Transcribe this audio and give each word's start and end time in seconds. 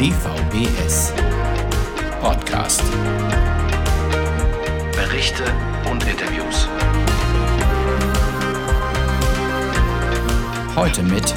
DVBS 0.00 1.12
Podcast. 2.20 2.84
Berichte 4.92 5.42
und 5.90 6.04
Interviews. 6.06 6.68
Heute 10.76 11.02
mit 11.02 11.34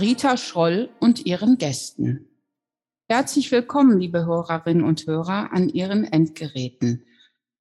Rita 0.00 0.36
Schroll 0.36 0.88
und 0.98 1.24
ihren 1.24 1.58
Gästen. 1.58 2.26
Herzlich 3.08 3.52
willkommen, 3.52 4.00
liebe 4.00 4.26
Hörerinnen 4.26 4.82
und 4.82 5.06
Hörer, 5.06 5.52
an 5.52 5.68
Ihren 5.68 6.02
Endgeräten. 6.02 7.04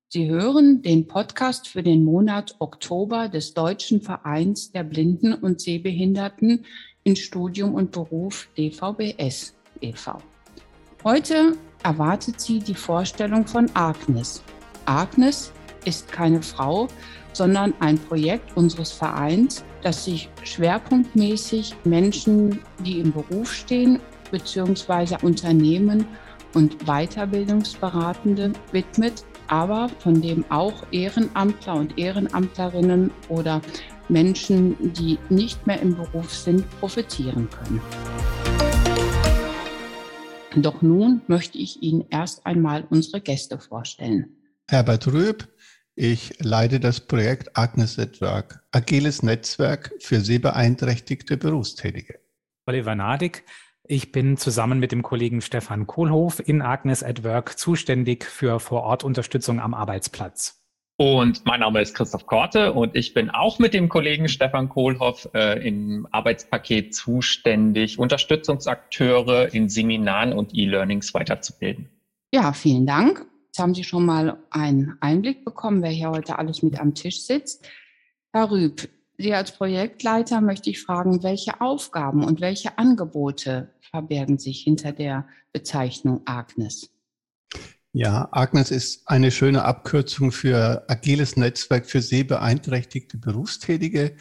Sie 0.10 0.28
hören 0.28 0.82
den 0.82 1.06
Podcast 1.06 1.68
für 1.68 1.84
den 1.84 2.04
Monat 2.04 2.56
Oktober 2.58 3.30
des 3.30 3.54
Deutschen 3.54 4.02
Vereins 4.02 4.72
der 4.72 4.84
Blinden 4.84 5.36
und 5.36 5.62
Sehbehinderten 5.62 6.66
in 7.04 7.16
Studium 7.16 7.76
und 7.76 7.92
Beruf 7.92 8.48
DVBS 8.58 9.54
e.V. 9.82 10.18
Heute 11.04 11.58
erwartet 11.84 12.40
Sie 12.40 12.60
die 12.60 12.76
Vorstellung 12.76 13.46
von 13.46 13.70
Agnes. 13.74 14.42
Agnes 14.86 15.52
ist 15.86 16.12
keine 16.12 16.42
Frau, 16.42 16.88
sondern 17.34 17.74
ein 17.80 17.98
Projekt 17.98 18.56
unseres 18.56 18.92
Vereins, 18.92 19.66
das 19.82 20.06
sich 20.06 20.30
schwerpunktmäßig 20.44 21.76
Menschen, 21.84 22.60
die 22.80 23.00
im 23.00 23.12
Beruf 23.12 23.54
stehen, 23.54 24.00
beziehungsweise 24.32 25.18
Unternehmen 25.22 26.08
und 26.54 26.86
Weiterbildungsberatende 26.86 28.54
widmet, 28.72 29.26
aber 29.48 29.90
von 30.00 30.22
dem 30.22 30.46
auch 30.50 30.86
Ehrenamtler 30.92 31.76
und 31.76 31.98
Ehrenamtlerinnen 31.98 33.12
oder 33.28 33.62
Menschen, 34.14 34.94
die 34.94 35.18
nicht 35.30 35.68
mehr 35.68 35.82
im 35.82 35.96
Beruf 35.96 36.34
sind, 36.34 36.70
profitieren 36.80 37.50
können. 37.50 37.82
Doch 40.56 40.82
nun 40.82 41.22
möchte 41.28 41.58
ich 41.58 41.82
Ihnen 41.82 42.06
erst 42.12 42.46
einmal 42.46 42.86
unsere 42.90 43.20
Gäste 43.20 43.60
vorstellen. 43.60 44.38
Herbert 44.70 45.08
Röb, 45.08 45.50
ich 45.96 46.36
leite 46.40 46.80
das 46.80 47.02
Projekt 47.02 47.58
Agnes 47.58 47.98
Network, 47.98 48.64
agiles 48.72 49.24
Netzwerk 49.24 49.92
für 50.00 50.22
sehbeeinträchtigte 50.22 51.38
Berufstätige. 51.38 52.20
Oliver 52.68 52.96
Nadig, 52.96 53.44
ich 53.84 54.12
bin 54.12 54.38
zusammen 54.38 54.80
mit 54.80 54.92
dem 54.92 55.04
Kollegen 55.04 55.42
Stefan 55.42 55.88
Kohlhoff 55.88 56.42
in 56.48 56.62
Agnes 56.62 57.04
at 57.04 57.24
Work 57.24 57.60
zuständig 57.60 58.24
für 58.24 58.60
Vorortunterstützung 58.60 59.60
am 59.60 59.74
Arbeitsplatz. 59.74 60.63
Und 60.96 61.46
mein 61.46 61.62
Name 61.62 61.82
ist 61.82 61.96
Christoph 61.96 62.28
Korte 62.28 62.72
und 62.72 62.96
ich 62.96 63.16
bin 63.16 63.32
auch 63.32 63.58
mit 63.58 63.74
dem 63.74 63.90
Kollegen 63.90 64.30
Stefan 64.30 64.70
Kohlhoff 64.70 65.28
äh, 65.34 65.68
im 65.68 66.08
Arbeitspaket 66.12 66.94
zuständig, 66.94 67.98
Unterstützungsakteure 67.98 69.54
in 69.54 69.70
Seminaren 69.70 70.34
und 70.34 70.54
E-Learnings 70.54 71.14
weiterzubilden. 71.16 71.90
Ja, 72.32 72.54
vielen 72.54 72.86
Dank. 72.86 73.26
Jetzt 73.48 73.60
haben 73.60 73.74
Sie 73.74 73.84
schon 73.84 74.06
mal 74.06 74.38
einen 74.52 74.98
Einblick 75.00 75.44
bekommen, 75.44 75.82
wer 75.82 75.90
hier 75.90 76.12
heute 76.12 76.38
alles 76.38 76.62
mit 76.62 76.80
am 76.80 76.94
Tisch 76.94 77.22
sitzt. 77.22 77.68
Herr 78.32 78.52
Rüb, 78.52 78.88
Sie 79.18 79.34
als 79.34 79.52
Projektleiter 79.52 80.42
möchte 80.42 80.70
ich 80.70 80.82
fragen, 80.82 81.24
welche 81.24 81.60
Aufgaben 81.62 82.24
und 82.24 82.42
welche 82.42 82.78
Angebote 82.78 83.74
verbergen 83.82 84.38
sich 84.38 84.62
hinter 84.62 84.92
der 84.92 85.28
Bezeichnung 85.52 86.22
Agnes? 86.26 86.93
Ja, 87.96 88.28
Agnes 88.32 88.72
ist 88.72 89.08
eine 89.08 89.30
schöne 89.30 89.66
Abkürzung 89.66 90.32
für 90.32 90.84
agiles 90.88 91.38
Netzwerk 91.38 91.86
für 91.86 92.02
sehbeeinträchtigte 92.02 93.20
Berufstätige. 93.20 94.16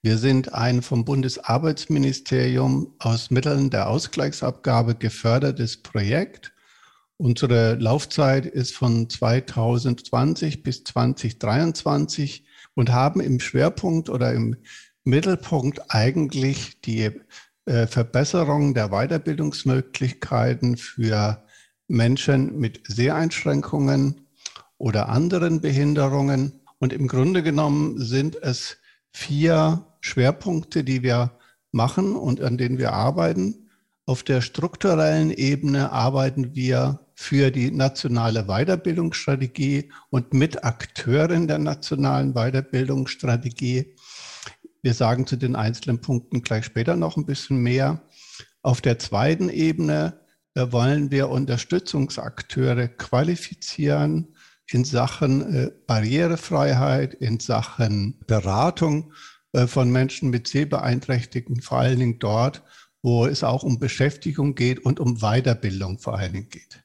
Wir 0.00 0.16
sind 0.18 0.54
ein 0.54 0.80
vom 0.80 1.04
Bundesarbeitsministerium 1.04 2.94
aus 3.00 3.32
Mitteln 3.32 3.70
der 3.70 3.88
Ausgleichsabgabe 3.88 4.94
gefördertes 4.94 5.82
Projekt. 5.82 6.52
Unsere 7.16 7.74
Laufzeit 7.74 8.46
ist 8.46 8.76
von 8.76 9.10
2020 9.10 10.62
bis 10.62 10.84
2023 10.84 12.44
und 12.74 12.92
haben 12.92 13.18
im 13.20 13.40
Schwerpunkt 13.40 14.08
oder 14.08 14.32
im 14.34 14.54
Mittelpunkt 15.02 15.80
eigentlich 15.88 16.80
die 16.82 17.10
äh, 17.64 17.88
Verbesserung 17.88 18.72
der 18.72 18.90
Weiterbildungsmöglichkeiten 18.90 20.76
für 20.76 21.44
Menschen 21.88 22.58
mit 22.58 22.80
Seheinschränkungen 22.86 24.26
oder 24.78 25.08
anderen 25.08 25.60
Behinderungen. 25.60 26.60
Und 26.78 26.92
im 26.92 27.08
Grunde 27.08 27.42
genommen 27.42 27.98
sind 27.98 28.36
es 28.42 28.76
vier 29.12 29.86
Schwerpunkte, 30.00 30.84
die 30.84 31.02
wir 31.02 31.32
machen 31.72 32.16
und 32.16 32.40
an 32.40 32.58
denen 32.58 32.78
wir 32.78 32.92
arbeiten. 32.92 33.68
Auf 34.04 34.22
der 34.22 34.40
strukturellen 34.40 35.30
Ebene 35.30 35.90
arbeiten 35.90 36.54
wir 36.54 37.00
für 37.14 37.50
die 37.50 37.70
nationale 37.70 38.44
Weiterbildungsstrategie 38.44 39.90
und 40.10 40.34
mit 40.34 40.64
Akteuren 40.64 41.48
der 41.48 41.58
nationalen 41.58 42.34
Weiterbildungsstrategie. 42.34 43.96
Wir 44.82 44.94
sagen 44.94 45.26
zu 45.26 45.36
den 45.36 45.56
einzelnen 45.56 46.00
Punkten 46.00 46.42
gleich 46.42 46.66
später 46.66 46.94
noch 46.94 47.16
ein 47.16 47.26
bisschen 47.26 47.56
mehr. 47.56 48.02
Auf 48.62 48.80
der 48.80 48.98
zweiten 48.98 49.48
Ebene 49.48 50.20
wollen 50.56 51.10
wir 51.10 51.28
Unterstützungsakteure 51.28 52.88
qualifizieren 52.88 54.34
in 54.70 54.84
Sachen 54.84 55.54
äh, 55.54 55.70
Barrierefreiheit, 55.86 57.14
in 57.14 57.38
Sachen 57.38 58.18
Beratung 58.26 59.12
äh, 59.52 59.66
von 59.66 59.90
Menschen 59.90 60.30
mit 60.30 60.48
Sehbeeinträchtigungen, 60.48 61.62
vor 61.62 61.78
allen 61.78 61.98
Dingen 61.98 62.18
dort, 62.18 62.62
wo 63.02 63.26
es 63.26 63.44
auch 63.44 63.62
um 63.62 63.78
Beschäftigung 63.78 64.54
geht 64.54 64.80
und 64.80 64.98
um 64.98 65.18
Weiterbildung 65.18 65.98
vor 65.98 66.18
allen 66.18 66.32
Dingen 66.32 66.48
geht. 66.48 66.82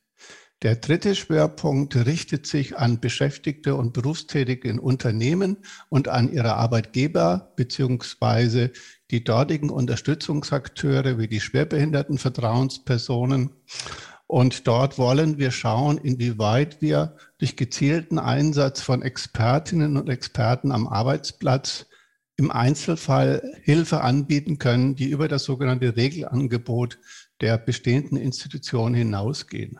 Der 0.61 0.75
dritte 0.75 1.15
Schwerpunkt 1.15 1.95
richtet 1.95 2.45
sich 2.45 2.77
an 2.77 2.99
Beschäftigte 2.99 3.73
und 3.73 3.93
Berufstätige 3.93 4.69
in 4.69 4.77
Unternehmen 4.77 5.57
und 5.89 6.07
an 6.07 6.31
ihre 6.31 6.53
Arbeitgeber 6.53 7.51
beziehungsweise 7.55 8.71
die 9.11 9.23
dortigen 9.23 9.69
Unterstützungsakteure 9.69 11.17
wie 11.17 11.27
die 11.27 11.41
schwerbehinderten 11.41 12.17
Vertrauenspersonen. 12.17 13.51
Und 14.25 14.65
dort 14.67 14.97
wollen 14.97 15.37
wir 15.37 15.51
schauen, 15.51 15.97
inwieweit 15.97 16.81
wir 16.81 17.17
durch 17.37 17.57
gezielten 17.57 18.17
Einsatz 18.17 18.81
von 18.81 19.01
Expertinnen 19.01 19.97
und 19.97 20.09
Experten 20.09 20.71
am 20.71 20.87
Arbeitsplatz 20.87 21.87
im 22.37 22.49
Einzelfall 22.49 23.43
Hilfe 23.61 24.01
anbieten 24.01 24.57
können, 24.57 24.95
die 24.95 25.09
über 25.09 25.27
das 25.27 25.43
sogenannte 25.43 25.97
Regelangebot 25.97 26.97
der 27.41 27.57
bestehenden 27.57 28.17
Institutionen 28.17 28.95
hinausgehen. 28.95 29.79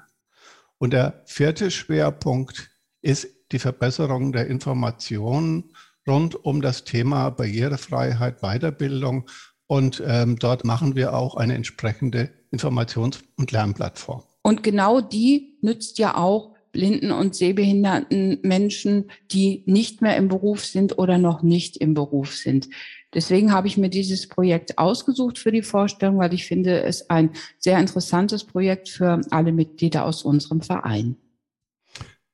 Und 0.78 0.92
der 0.92 1.24
vierte 1.26 1.72
Schwerpunkt 1.72 2.72
ist 3.02 3.28
die 3.52 3.60
Verbesserung 3.60 4.34
der 4.34 4.48
Informationen 4.48 5.74
rund 6.12 6.46
um 6.46 6.62
das 6.62 6.84
Thema 6.84 7.30
Barrierefreiheit, 7.30 8.42
Weiterbildung. 8.42 9.30
Und 9.68 10.04
ähm, 10.06 10.38
dort 10.38 10.66
machen 10.66 10.96
wir 10.96 11.14
auch 11.16 11.36
eine 11.36 11.56
entsprechende 11.56 12.30
Informations- 12.52 13.24
und 13.38 13.52
Lernplattform. 13.52 14.24
Und 14.44 14.64
genau 14.64 15.00
die 15.00 15.58
nützt 15.62 15.98
ja 15.98 16.18
auch 16.18 16.52
blinden 16.72 17.12
und 17.12 17.36
sehbehinderten 17.36 18.40
Menschen, 18.44 19.12
die 19.32 19.64
nicht 19.66 20.02
mehr 20.02 20.18
im 20.18 20.28
Beruf 20.28 20.66
sind 20.66 20.98
oder 20.98 21.18
noch 21.18 21.42
nicht 21.42 21.78
im 21.78 21.94
Beruf 21.94 22.36
sind. 22.36 22.70
Deswegen 23.14 23.52
habe 23.52 23.68
ich 23.68 23.78
mir 23.78 23.90
dieses 23.90 24.28
Projekt 24.28 24.78
ausgesucht 24.78 25.38
für 25.38 25.52
die 25.52 25.64
Vorstellung, 25.64 26.18
weil 26.18 26.34
ich 26.34 26.46
finde 26.46 26.84
es 26.84 27.10
ein 27.10 27.32
sehr 27.60 27.78
interessantes 27.78 28.46
Projekt 28.46 28.88
für 28.90 29.22
alle 29.32 29.52
Mitglieder 29.52 30.06
aus 30.06 30.24
unserem 30.24 30.62
Verein. 30.62 31.18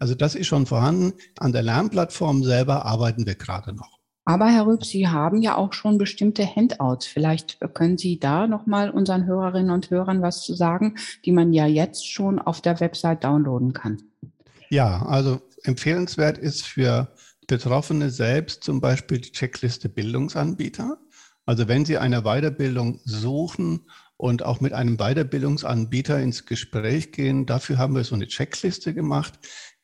Also 0.00 0.14
das 0.14 0.35
ist 0.35 0.47
schon 0.47 0.67
vorhanden. 0.67 1.12
An 1.38 1.52
der 1.52 1.62
Lernplattform 1.62 2.43
selber 2.43 2.87
arbeiten 2.87 3.26
wir 3.26 3.35
gerade 3.35 3.75
noch. 3.75 4.00
Aber 4.25 4.47
Herr 4.47 4.67
Rüb, 4.67 4.85
Sie 4.85 5.08
haben 5.08 5.43
ja 5.43 5.56
auch 5.56 5.73
schon 5.73 5.99
bestimmte 5.99 6.44
Handouts. 6.44 7.06
Vielleicht 7.06 7.58
können 7.75 7.99
Sie 7.99 8.19
da 8.19 8.47
nochmal 8.47 8.91
unseren 8.91 9.26
Hörerinnen 9.26 9.70
und 9.70 9.91
Hörern 9.91 10.23
was 10.23 10.43
zu 10.43 10.55
sagen, 10.55 10.97
die 11.25 11.32
man 11.32 11.52
ja 11.52 11.67
jetzt 11.67 12.11
schon 12.11 12.38
auf 12.38 12.61
der 12.61 12.81
Website 12.81 13.25
downloaden 13.25 13.73
kann. 13.73 14.02
Ja, 14.70 15.05
also 15.05 15.41
empfehlenswert 15.64 16.38
ist 16.38 16.67
für 16.67 17.12
Betroffene 17.47 18.11
selbst 18.11 18.64
zum 18.64 18.81
Beispiel 18.81 19.19
die 19.19 19.32
Checkliste 19.32 19.88
Bildungsanbieter. 19.88 20.97
Also 21.44 21.69
wenn 21.69 21.85
Sie 21.85 21.99
eine 21.99 22.23
Weiterbildung 22.23 23.00
suchen 23.05 23.85
und 24.20 24.44
auch 24.44 24.61
mit 24.61 24.75
einem 24.75 24.99
Weiterbildungsanbieter 24.99 26.20
ins 26.20 26.44
Gespräch 26.44 27.11
gehen. 27.11 27.47
Dafür 27.47 27.79
haben 27.79 27.97
wir 27.97 28.05
so 28.05 28.14
eine 28.14 28.26
Checkliste 28.26 28.93
gemacht, 28.93 29.38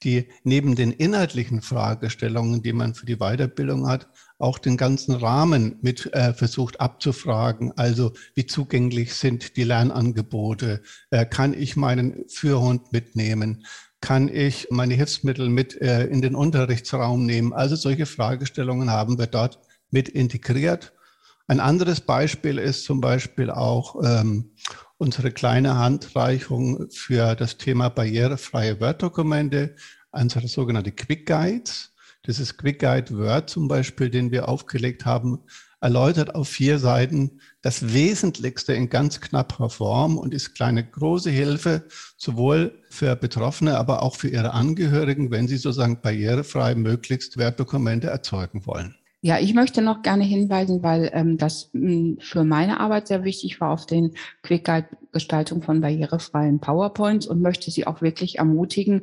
die 0.06 0.28
neben 0.44 0.76
den 0.76 0.92
inhaltlichen 0.92 1.60
Fragestellungen, 1.60 2.62
die 2.62 2.72
man 2.72 2.94
für 2.94 3.06
die 3.06 3.16
Weiterbildung 3.16 3.88
hat, 3.88 4.08
auch 4.38 4.58
den 4.58 4.76
ganzen 4.76 5.16
Rahmen 5.16 5.78
mit 5.82 6.14
äh, 6.14 6.32
versucht 6.32 6.80
abzufragen. 6.80 7.72
Also 7.76 8.12
wie 8.34 8.46
zugänglich 8.46 9.14
sind 9.14 9.56
die 9.56 9.64
Lernangebote? 9.64 10.82
Äh, 11.10 11.26
kann 11.26 11.54
ich 11.54 11.74
meinen 11.76 12.24
Führhund 12.28 12.92
mitnehmen? 12.92 13.66
Kann 14.00 14.28
ich 14.28 14.68
meine 14.70 14.94
Hilfsmittel 14.94 15.48
mit 15.48 15.80
äh, 15.80 16.06
in 16.06 16.22
den 16.22 16.36
Unterrichtsraum 16.36 17.26
nehmen? 17.26 17.52
Also 17.52 17.74
solche 17.74 18.06
Fragestellungen 18.06 18.90
haben 18.90 19.18
wir 19.18 19.26
dort 19.26 19.58
mit 19.90 20.08
integriert. 20.08 20.92
Ein 21.48 21.60
anderes 21.60 22.00
Beispiel 22.00 22.58
ist 22.58 22.84
zum 22.84 23.00
Beispiel 23.00 23.50
auch 23.50 23.96
ähm, 24.04 24.52
unsere 24.98 25.30
kleine 25.30 25.76
Handreichung 25.76 26.90
für 26.90 27.34
das 27.34 27.56
Thema 27.56 27.88
barrierefreie 27.88 28.80
Word-Dokumente, 28.80 29.76
unsere 30.16 30.48
sogenannte 30.48 30.92
Quick 30.92 31.26
Guides. 31.26 31.92
Das 32.22 32.40
ist 32.40 32.58
Quick 32.58 32.80
Guide 32.80 33.16
Word 33.16 33.50
zum 33.50 33.68
Beispiel, 33.68 34.10
den 34.10 34.32
wir 34.32 34.48
aufgelegt 34.48 35.04
haben, 35.04 35.44
erläutert 35.80 36.34
auf 36.34 36.48
vier 36.48 36.78
Seiten 36.78 37.40
das 37.62 37.92
Wesentlichste 37.92 38.72
in 38.72 38.88
ganz 38.88 39.20
knapper 39.20 39.68
Form 39.68 40.18
und 40.18 40.34
ist 40.34 40.54
kleine 40.54 40.84
große 40.84 41.30
Hilfe 41.30 41.84
sowohl 42.16 42.82
für 42.90 43.14
Betroffene, 43.14 43.78
aber 43.78 44.02
auch 44.02 44.16
für 44.16 44.28
ihre 44.28 44.52
Angehörigen, 44.52 45.30
wenn 45.30 45.46
sie 45.46 45.58
sozusagen 45.58 46.00
barrierefrei 46.00 46.74
möglichst 46.74 47.36
Wertdokumente 47.36 48.08
erzeugen 48.08 48.66
wollen. 48.66 48.96
Ja, 49.22 49.38
ich 49.38 49.54
möchte 49.54 49.82
noch 49.82 50.02
gerne 50.02 50.24
hinweisen, 50.24 50.82
weil 50.82 51.10
ähm, 51.12 51.36
das 51.36 51.70
mh, 51.72 51.88
hm, 51.88 52.18
für 52.20 52.44
meine 52.44 52.80
Arbeit 52.80 53.08
sehr 53.08 53.24
wichtig 53.24 53.60
war, 53.60 53.70
auf 53.70 53.86
den 53.86 54.14
Quick 54.42 54.64
Guide 54.64 54.88
Gestaltung 55.12 55.62
von 55.62 55.80
barrierefreien 55.80 56.60
PowerPoints 56.60 57.26
und 57.26 57.40
möchte 57.40 57.70
Sie 57.70 57.86
auch 57.86 58.02
wirklich 58.02 58.38
ermutigen, 58.38 59.02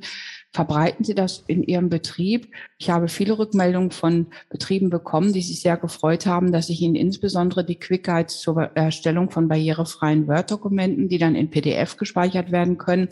verbreiten 0.54 1.04
Sie 1.04 1.16
das 1.16 1.44
in 1.48 1.64
Ihrem 1.64 1.90
Betrieb. 1.90 2.50
Ich 2.78 2.90
habe 2.90 3.08
viele 3.08 3.38
Rückmeldungen 3.38 3.92
von 3.92 4.28
Betrieben 4.50 4.90
bekommen, 4.90 5.34
die 5.34 5.42
sich 5.42 5.62
sehr 5.62 5.78
gefreut 5.78 6.26
haben, 6.26 6.52
dass 6.52 6.70
ich 6.70 6.82
Ihnen 6.82 6.96
insbesondere 6.96 7.66
die 7.66 7.80
Quick 7.80 8.06
Guides 8.06 8.40
zur 8.40 8.62
Erstellung 8.76 9.32
von 9.32 9.48
barrierefreien 9.48 10.28
Word-Dokumenten, 10.28 11.10
die 11.10 11.18
dann 11.18 11.36
in 11.36 11.50
PDF 11.50 11.98
gespeichert 11.98 12.52
werden 12.52 12.78
können, 12.78 13.10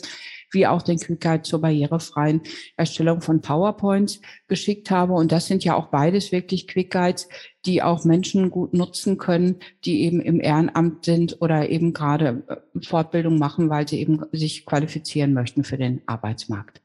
wie 0.51 0.67
auch 0.67 0.81
den 0.81 0.99
Quick 0.99 1.21
Guide 1.21 1.43
zur 1.43 1.61
barrierefreien 1.61 2.41
Erstellung 2.75 3.21
von 3.21 3.41
PowerPoints 3.41 4.21
geschickt 4.47 4.91
habe. 4.91 5.13
Und 5.13 5.31
das 5.31 5.47
sind 5.47 5.63
ja 5.63 5.75
auch 5.75 5.87
beides 5.87 6.31
wirklich 6.31 6.67
Quick 6.67 6.91
Guides, 6.91 7.27
die 7.65 7.81
auch 7.81 8.05
Menschen 8.05 8.51
gut 8.51 8.73
nutzen 8.73 9.17
können, 9.17 9.57
die 9.85 10.03
eben 10.03 10.21
im 10.21 10.41
Ehrenamt 10.41 11.05
sind 11.05 11.41
oder 11.41 11.69
eben 11.69 11.93
gerade 11.93 12.43
äh, 12.47 12.85
Fortbildung 12.85 13.39
machen, 13.39 13.69
weil 13.69 13.87
sie 13.87 13.99
eben 13.99 14.25
sich 14.31 14.65
qualifizieren 14.65 15.33
möchten 15.33 15.63
für 15.63 15.77
den 15.77 16.01
Arbeitsmarkt. 16.05 16.80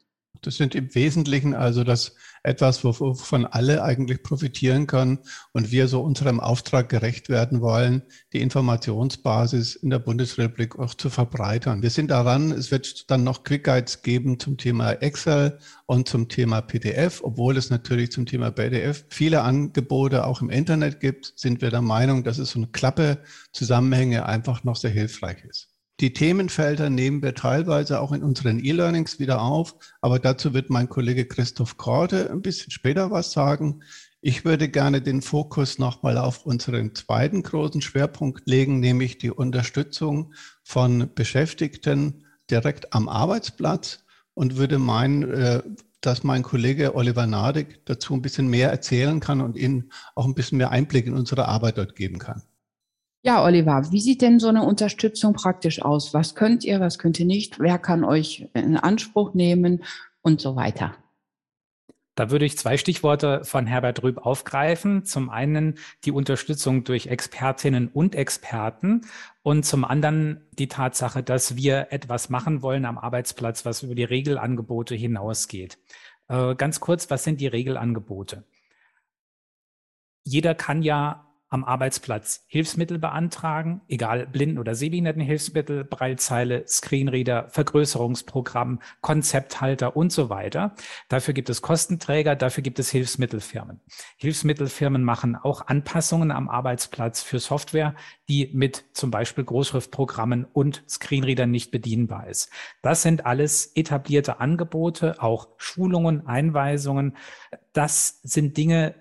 Das 0.46 0.58
sind 0.58 0.76
im 0.76 0.94
Wesentlichen 0.94 1.54
also 1.54 1.82
das 1.82 2.14
etwas, 2.44 2.84
wovon 2.84 3.46
alle 3.46 3.82
eigentlich 3.82 4.22
profitieren 4.22 4.86
können 4.86 5.18
und 5.52 5.72
wir 5.72 5.88
so 5.88 6.00
unserem 6.02 6.38
Auftrag 6.38 6.88
gerecht 6.88 7.28
werden 7.28 7.60
wollen, 7.60 8.02
die 8.32 8.40
Informationsbasis 8.40 9.74
in 9.74 9.90
der 9.90 9.98
Bundesrepublik 9.98 10.78
auch 10.78 10.94
zu 10.94 11.10
verbreitern. 11.10 11.82
Wir 11.82 11.90
sind 11.90 12.12
daran, 12.12 12.52
es 12.52 12.70
wird 12.70 13.10
dann 13.10 13.24
noch 13.24 13.42
Quick 13.42 13.64
Guides 13.64 14.02
geben 14.02 14.38
zum 14.38 14.56
Thema 14.56 14.92
Excel 14.92 15.58
und 15.86 16.08
zum 16.08 16.28
Thema 16.28 16.60
PDF, 16.60 17.22
obwohl 17.24 17.56
es 17.56 17.70
natürlich 17.70 18.12
zum 18.12 18.24
Thema 18.24 18.52
PDF 18.52 19.04
viele 19.08 19.42
Angebote 19.42 20.24
auch 20.24 20.42
im 20.42 20.50
Internet 20.50 21.00
gibt, 21.00 21.32
sind 21.34 21.60
wir 21.60 21.70
der 21.70 21.82
Meinung, 21.82 22.22
dass 22.22 22.38
es 22.38 22.52
so 22.52 22.60
eine 22.60 22.68
Klappe 22.68 23.18
Zusammenhänge 23.52 24.26
einfach 24.26 24.62
noch 24.62 24.76
sehr 24.76 24.92
hilfreich 24.92 25.44
ist. 25.44 25.75
Die 26.00 26.12
Themenfelder 26.12 26.90
nehmen 26.90 27.22
wir 27.22 27.34
teilweise 27.34 28.00
auch 28.00 28.12
in 28.12 28.22
unseren 28.22 28.62
E-Learnings 28.62 29.18
wieder 29.18 29.40
auf, 29.40 29.76
aber 30.02 30.18
dazu 30.18 30.52
wird 30.52 30.68
mein 30.68 30.90
Kollege 30.90 31.24
Christoph 31.24 31.78
Korte 31.78 32.30
ein 32.30 32.42
bisschen 32.42 32.70
später 32.70 33.10
was 33.10 33.32
sagen. 33.32 33.80
Ich 34.20 34.44
würde 34.44 34.68
gerne 34.68 35.00
den 35.00 35.22
Fokus 35.22 35.78
nochmal 35.78 36.18
auf 36.18 36.44
unseren 36.44 36.94
zweiten 36.94 37.42
großen 37.42 37.80
Schwerpunkt 37.80 38.42
legen, 38.46 38.78
nämlich 38.78 39.16
die 39.16 39.30
Unterstützung 39.30 40.34
von 40.62 41.14
Beschäftigten 41.14 42.26
direkt 42.50 42.92
am 42.92 43.08
Arbeitsplatz 43.08 44.04
und 44.34 44.58
würde 44.58 44.78
meinen, 44.78 45.22
äh, 45.22 45.62
dass 46.02 46.24
mein 46.24 46.42
Kollege 46.42 46.94
Oliver 46.94 47.26
Nadig 47.26 47.86
dazu 47.86 48.12
ein 48.12 48.22
bisschen 48.22 48.48
mehr 48.48 48.70
erzählen 48.70 49.18
kann 49.20 49.40
und 49.40 49.56
Ihnen 49.56 49.90
auch 50.14 50.26
ein 50.26 50.34
bisschen 50.34 50.58
mehr 50.58 50.72
Einblick 50.72 51.06
in 51.06 51.14
unsere 51.14 51.48
Arbeit 51.48 51.78
dort 51.78 51.96
geben 51.96 52.18
kann. 52.18 52.42
Ja, 53.26 53.42
Oliver, 53.42 53.90
wie 53.90 54.00
sieht 54.00 54.22
denn 54.22 54.38
so 54.38 54.46
eine 54.46 54.62
Unterstützung 54.62 55.32
praktisch 55.32 55.82
aus? 55.82 56.14
Was 56.14 56.36
könnt 56.36 56.62
ihr, 56.62 56.78
was 56.78 56.96
könnt 56.96 57.18
ihr 57.18 57.26
nicht? 57.26 57.58
Wer 57.58 57.76
kann 57.76 58.04
euch 58.04 58.48
in 58.54 58.76
Anspruch 58.76 59.34
nehmen 59.34 59.82
und 60.22 60.40
so 60.40 60.54
weiter? 60.54 60.94
Da 62.14 62.30
würde 62.30 62.44
ich 62.44 62.56
zwei 62.56 62.76
Stichworte 62.76 63.42
von 63.42 63.66
Herbert 63.66 64.04
Rüb 64.04 64.18
aufgreifen. 64.18 65.04
Zum 65.04 65.28
einen 65.28 65.74
die 66.04 66.12
Unterstützung 66.12 66.84
durch 66.84 67.08
Expertinnen 67.08 67.88
und 67.88 68.14
Experten 68.14 69.00
und 69.42 69.64
zum 69.64 69.84
anderen 69.84 70.46
die 70.52 70.68
Tatsache, 70.68 71.24
dass 71.24 71.56
wir 71.56 71.88
etwas 71.90 72.30
machen 72.30 72.62
wollen 72.62 72.84
am 72.84 72.96
Arbeitsplatz, 72.96 73.64
was 73.64 73.82
über 73.82 73.96
die 73.96 74.04
Regelangebote 74.04 74.94
hinausgeht. 74.94 75.78
Äh, 76.28 76.54
ganz 76.54 76.78
kurz, 76.78 77.10
was 77.10 77.24
sind 77.24 77.40
die 77.40 77.48
Regelangebote? 77.48 78.44
Jeder 80.22 80.54
kann 80.54 80.82
ja 80.82 81.25
am 81.48 81.64
Arbeitsplatz 81.64 82.44
Hilfsmittel 82.48 82.98
beantragen, 82.98 83.80
egal 83.88 84.26
Blinden- 84.26 84.58
oder 84.58 84.74
Sehbehindertenhilfsmittel, 84.74 85.84
Breilzeile, 85.84 86.66
Screenreader, 86.66 87.48
Vergrößerungsprogramm, 87.50 88.80
Konzepthalter 89.00 89.96
und 89.96 90.10
so 90.10 90.28
weiter. 90.28 90.74
Dafür 91.08 91.34
gibt 91.34 91.48
es 91.48 91.62
Kostenträger, 91.62 92.34
dafür 92.34 92.62
gibt 92.62 92.78
es 92.80 92.90
Hilfsmittelfirmen. 92.90 93.80
Hilfsmittelfirmen 94.16 95.04
machen 95.04 95.36
auch 95.36 95.66
Anpassungen 95.68 96.32
am 96.32 96.48
Arbeitsplatz 96.48 97.22
für 97.22 97.38
Software, 97.38 97.94
die 98.28 98.50
mit 98.52 98.84
zum 98.92 99.12
Beispiel 99.12 99.44
Großschriftprogrammen 99.44 100.44
und 100.44 100.82
Screenreadern 100.88 101.50
nicht 101.50 101.70
bedienbar 101.70 102.26
ist. 102.26 102.50
Das 102.82 103.02
sind 103.02 103.24
alles 103.24 103.72
etablierte 103.76 104.40
Angebote, 104.40 105.22
auch 105.22 105.48
Schulungen, 105.58 106.26
Einweisungen. 106.26 107.16
Das 107.72 108.20
sind 108.22 108.56
Dinge, 108.56 108.94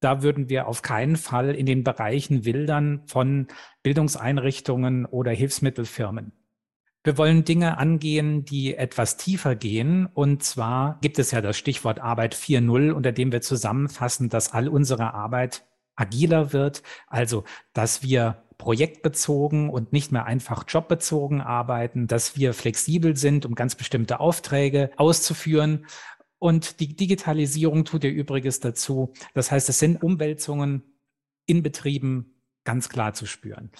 da 0.00 0.22
würden 0.22 0.48
wir 0.48 0.68
auf 0.68 0.82
keinen 0.82 1.16
Fall 1.16 1.54
in 1.54 1.66
den 1.66 1.84
Bereichen 1.84 2.44
wildern 2.44 3.02
von 3.06 3.48
Bildungseinrichtungen 3.82 5.06
oder 5.06 5.30
Hilfsmittelfirmen. 5.30 6.32
Wir 7.06 7.18
wollen 7.18 7.44
Dinge 7.44 7.78
angehen, 7.78 8.44
die 8.44 8.74
etwas 8.74 9.16
tiefer 9.16 9.54
gehen. 9.54 10.06
Und 10.06 10.42
zwar 10.42 10.98
gibt 11.02 11.20
es 11.20 11.30
ja 11.30 11.40
das 11.40 11.56
Stichwort 11.56 12.00
Arbeit 12.00 12.34
4.0, 12.34 12.90
unter 12.90 13.12
dem 13.12 13.30
wir 13.30 13.42
zusammenfassen, 13.42 14.28
dass 14.28 14.52
all 14.52 14.68
unsere 14.68 15.14
Arbeit 15.14 15.64
agiler 15.94 16.52
wird. 16.52 16.82
Also, 17.06 17.44
dass 17.72 18.02
wir 18.02 18.42
projektbezogen 18.58 19.70
und 19.70 19.92
nicht 19.92 20.12
mehr 20.12 20.24
einfach 20.24 20.64
jobbezogen 20.66 21.40
arbeiten, 21.40 22.06
dass 22.08 22.36
wir 22.36 22.54
flexibel 22.54 23.16
sind, 23.16 23.46
um 23.46 23.54
ganz 23.54 23.76
bestimmte 23.76 24.18
Aufträge 24.18 24.90
auszuführen 24.96 25.86
und 26.38 26.80
die 26.80 26.94
Digitalisierung 26.94 27.84
tut 27.84 28.04
ihr 28.04 28.12
Übriges 28.12 28.60
dazu. 28.60 29.12
Das 29.34 29.50
heißt, 29.50 29.68
es 29.68 29.78
sind 29.78 30.02
Umwälzungen 30.02 30.82
in 31.46 31.62
Betrieben 31.62 32.42
ganz 32.64 32.88
klar 32.88 33.14
zu 33.14 33.26
spüren. 33.26 33.70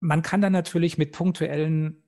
Man 0.00 0.22
kann 0.22 0.40
da 0.40 0.50
natürlich 0.50 0.98
mit 0.98 1.12
punktuellen 1.12 2.02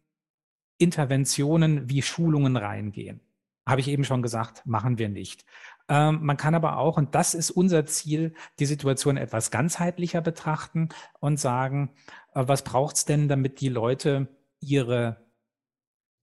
Interventionen 0.79 1.89
wie 1.89 2.03
Schulungen 2.03 2.57
reingehen. 2.57 3.21
Habe 3.67 3.81
ich 3.81 3.89
eben 3.89 4.05
schon 4.05 4.23
gesagt, 4.23 4.65
machen 4.67 4.99
wir 4.99 5.09
nicht. 5.09 5.45
Ähm, 5.89 6.21
man 6.23 6.37
kann 6.37 6.55
aber 6.55 6.79
auch, 6.79 6.97
und 6.97 7.15
das 7.15 7.35
ist 7.35 7.51
unser 7.51 7.87
Ziel, 7.87 8.35
die 8.59 8.67
Situation 8.67 9.17
etwas 9.17 9.51
ganzheitlicher 9.51 10.21
betrachten 10.21 10.89
und 11.21 11.39
sagen, 11.39 11.91
äh, 12.35 12.45
was 12.47 12.63
braucht 12.63 12.97
es 12.97 13.05
denn, 13.05 13.29
damit 13.29 13.61
die 13.61 13.69
Leute 13.69 14.29
ihre 14.61 15.26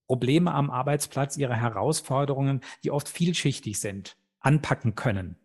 Probleme 0.07 0.53
am 0.53 0.69
Arbeitsplatz, 0.69 1.37
ihre 1.37 1.55
Herausforderungen, 1.55 2.61
die 2.83 2.91
oft 2.91 3.09
vielschichtig 3.09 3.79
sind, 3.79 4.17
anpacken 4.39 4.95
können. 4.95 5.37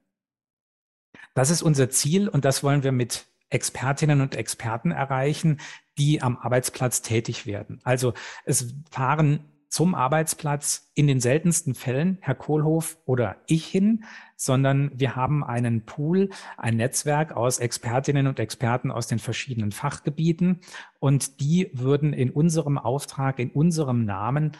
Das 1.35 1.51
ist 1.51 1.63
unser 1.63 1.91
Ziel 1.91 2.29
und 2.29 2.45
das 2.45 2.63
wollen 2.63 2.83
wir 2.83 2.93
mit 2.93 3.27
Expertinnen 3.51 4.21
und 4.21 4.35
Experten 4.35 4.91
erreichen, 4.91 5.61
die 5.97 6.21
am 6.21 6.37
Arbeitsplatz 6.37 7.03
tätig 7.03 7.47
werden. 7.47 7.81
Also 7.85 8.15
es 8.45 8.75
fahren 8.91 9.45
zum 9.69 9.95
Arbeitsplatz 9.95 10.91
in 10.95 11.07
den 11.07 11.21
seltensten 11.21 11.75
Fällen 11.75 12.19
Herr 12.21 12.35
Kohlhof 12.35 12.99
oder 13.05 13.37
ich 13.47 13.67
hin, 13.67 14.05
sondern 14.37 14.91
wir 14.95 15.17
haben 15.17 15.45
einen 15.45 15.85
Pool, 15.85 16.31
ein 16.57 16.77
Netzwerk 16.77 17.33
aus 17.37 17.59
Expertinnen 17.59 18.27
und 18.27 18.39
Experten 18.39 18.91
aus 18.91 19.07
den 19.07 19.19
verschiedenen 19.19 19.73
Fachgebieten 19.73 20.61
und 21.01 21.41
die 21.41 21.71
würden 21.73 22.13
in 22.13 22.31
unserem 22.31 22.79
Auftrag, 22.79 23.39
in 23.39 23.51
unserem 23.51 24.05
Namen 24.05 24.53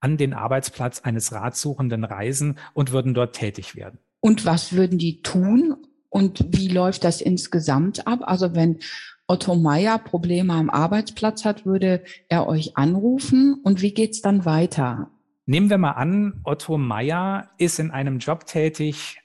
an 0.00 0.16
den 0.16 0.34
Arbeitsplatz 0.34 1.00
eines 1.00 1.32
Ratsuchenden 1.32 2.04
reisen 2.04 2.58
und 2.74 2.92
würden 2.92 3.14
dort 3.14 3.34
tätig 3.34 3.76
werden. 3.76 3.98
Und 4.20 4.44
was 4.44 4.72
würden 4.72 4.98
die 4.98 5.22
tun 5.22 5.76
und 6.08 6.44
wie 6.56 6.68
läuft 6.68 7.04
das 7.04 7.20
insgesamt 7.20 8.06
ab? 8.06 8.20
Also 8.22 8.54
wenn 8.54 8.80
Otto 9.28 9.56
Meier 9.56 9.98
Probleme 9.98 10.52
am 10.52 10.70
Arbeitsplatz 10.70 11.44
hat, 11.44 11.66
würde 11.66 12.04
er 12.28 12.46
euch 12.46 12.76
anrufen 12.76 13.60
und 13.64 13.82
wie 13.82 13.92
geht's 13.92 14.22
dann 14.22 14.44
weiter? 14.44 15.10
Nehmen 15.46 15.70
wir 15.70 15.78
mal 15.78 15.92
an, 15.92 16.40
Otto 16.44 16.78
Meier 16.78 17.50
ist 17.58 17.78
in 17.78 17.90
einem 17.90 18.18
Job 18.18 18.46
tätig, 18.46 19.18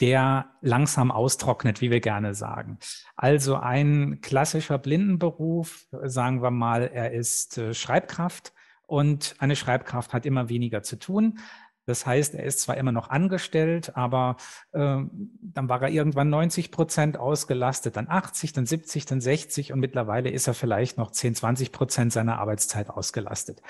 der 0.00 0.46
langsam 0.60 1.10
austrocknet, 1.12 1.80
wie 1.80 1.90
wir 1.90 2.00
gerne 2.00 2.34
sagen. 2.34 2.78
Also 3.14 3.56
ein 3.56 4.20
klassischer 4.20 4.78
Blindenberuf, 4.78 5.86
sagen 6.02 6.42
wir 6.42 6.50
mal, 6.50 6.90
er 6.92 7.12
ist 7.12 7.58
äh, 7.58 7.74
Schreibkraft 7.74 8.52
und 8.86 9.36
eine 9.38 9.54
Schreibkraft 9.54 10.12
hat 10.12 10.26
immer 10.26 10.48
weniger 10.48 10.82
zu 10.82 10.98
tun. 10.98 11.38
Das 11.84 12.06
heißt, 12.06 12.34
er 12.34 12.44
ist 12.44 12.60
zwar 12.60 12.76
immer 12.76 12.92
noch 12.92 13.10
angestellt, 13.10 13.96
aber 13.96 14.36
äh, 14.72 14.78
dann 14.78 15.68
war 15.68 15.82
er 15.82 15.88
irgendwann 15.88 16.30
90 16.30 16.70
Prozent 16.70 17.16
ausgelastet, 17.18 17.96
dann 17.96 18.08
80, 18.08 18.52
dann 18.52 18.66
70, 18.66 19.04
dann 19.06 19.20
60 19.20 19.72
und 19.72 19.80
mittlerweile 19.80 20.30
ist 20.30 20.46
er 20.46 20.54
vielleicht 20.54 20.96
noch 20.96 21.10
10, 21.10 21.34
20 21.34 21.72
Prozent 21.72 22.12
seiner 22.12 22.38
Arbeitszeit 22.38 22.88
ausgelastet. 22.88 23.62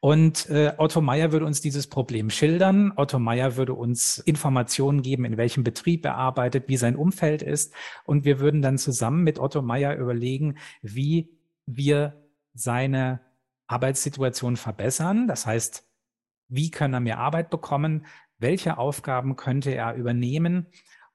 Und 0.00 0.50
äh, 0.50 0.72
Otto 0.76 1.00
Meier 1.00 1.30
würde 1.30 1.46
uns 1.46 1.60
dieses 1.60 1.86
Problem 1.86 2.30
schildern. 2.30 2.92
Otto 2.96 3.20
Meier 3.20 3.56
würde 3.56 3.74
uns 3.74 4.18
Informationen 4.18 5.02
geben, 5.02 5.24
in 5.24 5.36
welchem 5.36 5.62
Betrieb 5.62 6.04
er 6.04 6.16
arbeitet, 6.16 6.68
wie 6.68 6.76
sein 6.76 6.96
Umfeld 6.96 7.42
ist. 7.42 7.72
Und 8.04 8.24
wir 8.24 8.40
würden 8.40 8.62
dann 8.62 8.78
zusammen 8.78 9.22
mit 9.22 9.38
Otto 9.38 9.62
Meier 9.62 9.96
überlegen, 9.96 10.56
wie 10.82 11.38
wir 11.66 12.14
seine 12.54 13.20
Arbeitssituation 13.68 14.56
verbessern. 14.56 15.28
Das 15.28 15.46
heißt, 15.46 15.84
wie 16.54 16.70
kann 16.70 16.92
er 16.92 17.00
mehr 17.00 17.18
Arbeit 17.18 17.50
bekommen? 17.50 18.06
Welche 18.38 18.78
Aufgaben 18.78 19.36
könnte 19.36 19.74
er 19.74 19.94
übernehmen? 19.94 20.66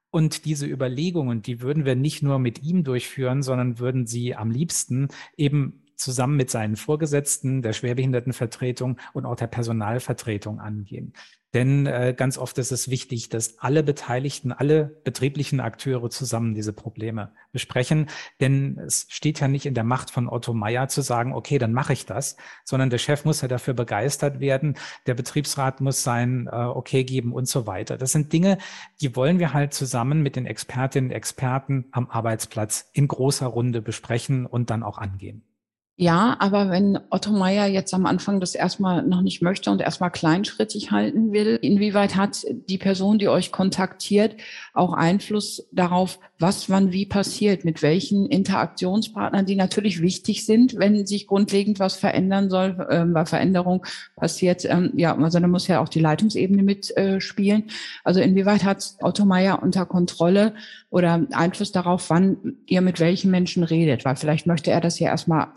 Und 0.09 0.45
diese 0.45 0.65
Überlegungen, 0.65 1.41
die 1.41 1.61
würden 1.61 1.85
wir 1.85 1.95
nicht 1.95 2.23
nur 2.23 2.39
mit 2.39 2.63
ihm 2.63 2.83
durchführen, 2.83 3.43
sondern 3.43 3.77
würden 3.79 4.07
sie 4.07 4.35
am 4.35 4.49
liebsten 4.49 5.09
eben 5.35 5.83
zusammen 5.95 6.37
mit 6.37 6.49
seinen 6.49 6.75
Vorgesetzten, 6.75 7.61
der 7.61 7.73
Schwerbehindertenvertretung 7.73 8.97
und 9.13 9.25
auch 9.25 9.35
der 9.35 9.47
Personalvertretung 9.47 10.59
angehen. 10.59 11.13
Denn 11.53 11.85
äh, 11.85 12.13
ganz 12.15 12.37
oft 12.37 12.57
ist 12.57 12.71
es 12.71 12.89
wichtig, 12.89 13.29
dass 13.29 13.59
alle 13.59 13.81
Beteiligten, 13.81 14.51
alle 14.51 14.85
betrieblichen 15.03 15.59
Akteure 15.59 16.09
zusammen 16.09 16.53
diese 16.53 16.73
Probleme 16.73 17.31
besprechen. 17.53 18.07
Denn 18.41 18.77
es 18.79 19.07
steht 19.09 19.39
ja 19.39 19.47
nicht 19.47 19.65
in 19.65 19.73
der 19.73 19.85
Macht 19.85 20.11
von 20.11 20.27
Otto 20.27 20.53
Meyer 20.53 20.89
zu 20.89 21.01
sagen, 21.01 21.33
okay, 21.33 21.57
dann 21.57 21.71
mache 21.71 21.93
ich 21.93 22.05
das, 22.05 22.35
sondern 22.65 22.89
der 22.89 22.97
Chef 22.97 23.23
muss 23.23 23.41
ja 23.41 23.47
dafür 23.47 23.73
begeistert 23.73 24.41
werden, 24.41 24.75
der 25.05 25.13
Betriebsrat 25.13 25.79
muss 25.79 26.03
sein 26.03 26.47
äh, 26.51 26.55
Okay 26.55 27.05
geben 27.05 27.31
und 27.31 27.47
so 27.47 27.65
weiter. 27.65 27.97
Das 27.97 28.11
sind 28.11 28.33
Dinge, 28.33 28.57
die 28.99 29.15
wollen 29.15 29.39
wir 29.39 29.53
halt 29.53 29.73
zusammen 29.73 30.21
mit 30.21 30.35
den 30.35 30.45
Expertinnen 30.45 31.11
und 31.11 31.15
Experten 31.15 31.85
am 31.91 32.09
Arbeitsplatz 32.09 32.89
in 32.91 33.07
großer 33.07 33.47
Runde 33.47 33.81
besprechen 33.81 34.45
und 34.45 34.69
dann 34.69 34.83
auch 34.83 34.97
angehen. 34.97 35.46
Ja, 35.99 36.37
aber 36.37 36.69
wenn 36.69 36.99
Otto 37.09 37.31
Meier 37.31 37.65
jetzt 37.65 37.91
am 37.91 38.05
Anfang 38.05 38.39
das 38.39 38.53
erstmal 38.53 39.01
noch 39.01 39.21
nicht 39.21 39.41
möchte 39.41 39.71
und 39.71 39.81
erstmal 39.81 40.11
kleinschrittig 40.11 40.91
halten 40.91 41.31
will, 41.31 41.57
inwieweit 41.59 42.15
hat 42.15 42.45
die 42.69 42.77
Person, 42.77 43.17
die 43.17 43.29
euch 43.29 43.51
kontaktiert, 43.51 44.35
auch 44.75 44.93
Einfluss 44.93 45.67
darauf, 45.71 46.19
was 46.37 46.69
wann 46.69 46.91
wie 46.91 47.07
passiert, 47.07 47.65
mit 47.65 47.81
welchen 47.81 48.27
Interaktionspartnern, 48.27 49.47
die 49.47 49.55
natürlich 49.55 49.99
wichtig 49.99 50.45
sind, 50.45 50.77
wenn 50.77 51.07
sich 51.07 51.25
grundlegend 51.25 51.79
was 51.79 51.95
verändern 51.95 52.51
soll, 52.51 52.77
weil 52.77 53.25
Veränderung 53.25 53.83
passiert. 54.15 54.65
Ähm, 54.65 54.91
ja, 54.97 55.17
also 55.17 55.39
da 55.39 55.47
muss 55.47 55.65
ja 55.65 55.79
auch 55.79 55.89
die 55.89 55.99
Leitungsebene 55.99 56.61
mitspielen. 56.61 57.63
Äh, 57.63 57.71
also 58.03 58.19
inwieweit 58.19 58.63
hat 58.65 58.97
Otto 59.01 59.25
Meier 59.25 59.63
unter 59.63 59.87
Kontrolle 59.87 60.53
oder 60.91 61.25
Einfluss 61.31 61.71
darauf, 61.71 62.11
wann 62.11 62.57
ihr 62.67 62.81
mit 62.81 62.99
welchen 62.99 63.31
Menschen 63.31 63.63
redet? 63.63 64.05
Weil 64.05 64.15
vielleicht 64.15 64.45
möchte 64.45 64.69
er 64.69 64.79
das 64.79 64.99
ja 64.99 65.07
erstmal 65.07 65.47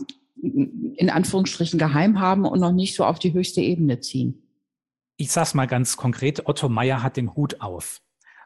in 0.42 1.11
Anführungsstrichen 1.11 1.78
geheim 1.78 2.20
haben 2.20 2.44
und 2.44 2.61
noch 2.61 2.73
nicht 2.73 2.94
so 2.94 3.04
auf 3.04 3.18
die 3.18 3.32
höchste 3.32 3.61
Ebene 3.61 4.00
ziehen. 4.00 4.42
Ich 5.16 5.32
sage 5.32 5.44
es 5.44 5.54
mal 5.54 5.66
ganz 5.66 5.97
konkret, 5.97 6.47
Otto 6.47 6.68
Meier 6.68 7.02
hat 7.02 7.16
den 7.16 7.35
Hut 7.35 7.61
auf. 7.61 8.00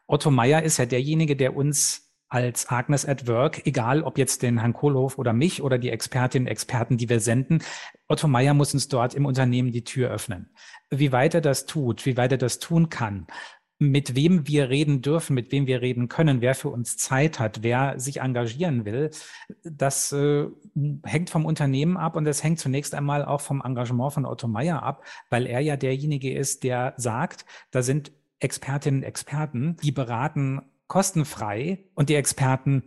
Otto 0.07 0.29
Meier 0.29 0.63
ist 0.63 0.77
ja 0.77 0.85
derjenige, 0.85 1.35
der 1.35 1.55
uns 1.55 2.05
als 2.27 2.69
Agnes 2.69 3.07
at 3.07 3.27
Work, 3.27 3.65
egal 3.65 4.01
ob 4.01 4.17
jetzt 4.17 4.41
den 4.41 4.59
Herrn 4.59 4.73
Kohlhoff 4.73 5.17
oder 5.17 5.31
mich 5.31 5.61
oder 5.61 5.77
die 5.77 5.89
Expertinnen 5.89 6.47
und 6.47 6.51
Experten, 6.51 6.97
die 6.97 7.07
wir 7.07 7.19
senden, 7.19 7.63
Otto 8.07 8.27
Meier 8.27 8.53
muss 8.53 8.73
uns 8.73 8.87
dort 8.87 9.13
im 9.13 9.25
Unternehmen 9.25 9.71
die 9.71 9.83
Tür 9.83 10.09
öffnen. 10.09 10.49
Wie 10.89 11.11
weit 11.11 11.33
er 11.33 11.41
das 11.41 11.65
tut, 11.65 12.05
wie 12.05 12.17
weit 12.17 12.31
er 12.31 12.37
das 12.37 12.59
tun 12.59 12.89
kann, 12.89 13.27
mit 13.77 14.15
wem 14.15 14.47
wir 14.47 14.69
reden 14.69 15.01
dürfen, 15.01 15.33
mit 15.33 15.51
wem 15.51 15.67
wir 15.67 15.81
reden 15.81 16.07
können, 16.07 16.41
wer 16.41 16.55
für 16.55 16.69
uns 16.69 16.97
Zeit 16.97 17.39
hat, 17.39 17.61
wer 17.61 17.99
sich 17.99 18.21
engagieren 18.21 18.85
will, 18.85 19.11
das 19.63 20.11
äh, 20.13 20.47
hängt 21.03 21.29
vom 21.29 21.45
Unternehmen 21.45 21.97
ab 21.97 22.15
und 22.15 22.25
das 22.25 22.43
hängt 22.43 22.59
zunächst 22.59 22.95
einmal 22.95 23.25
auch 23.25 23.41
vom 23.41 23.61
Engagement 23.61 24.13
von 24.13 24.25
Otto 24.25 24.47
Meyer 24.47 24.81
ab, 24.81 25.03
weil 25.29 25.45
er 25.45 25.59
ja 25.59 25.75
derjenige 25.75 26.33
ist, 26.33 26.63
der 26.63 26.93
sagt, 26.97 27.45
da 27.71 27.81
sind 27.81 28.11
Expertinnen 28.39 29.01
und 29.01 29.07
Experten, 29.07 29.77
die 29.83 29.91
beraten 29.91 30.61
kostenfrei 30.87 31.85
und 31.95 32.09
die 32.09 32.15
Experten 32.15 32.83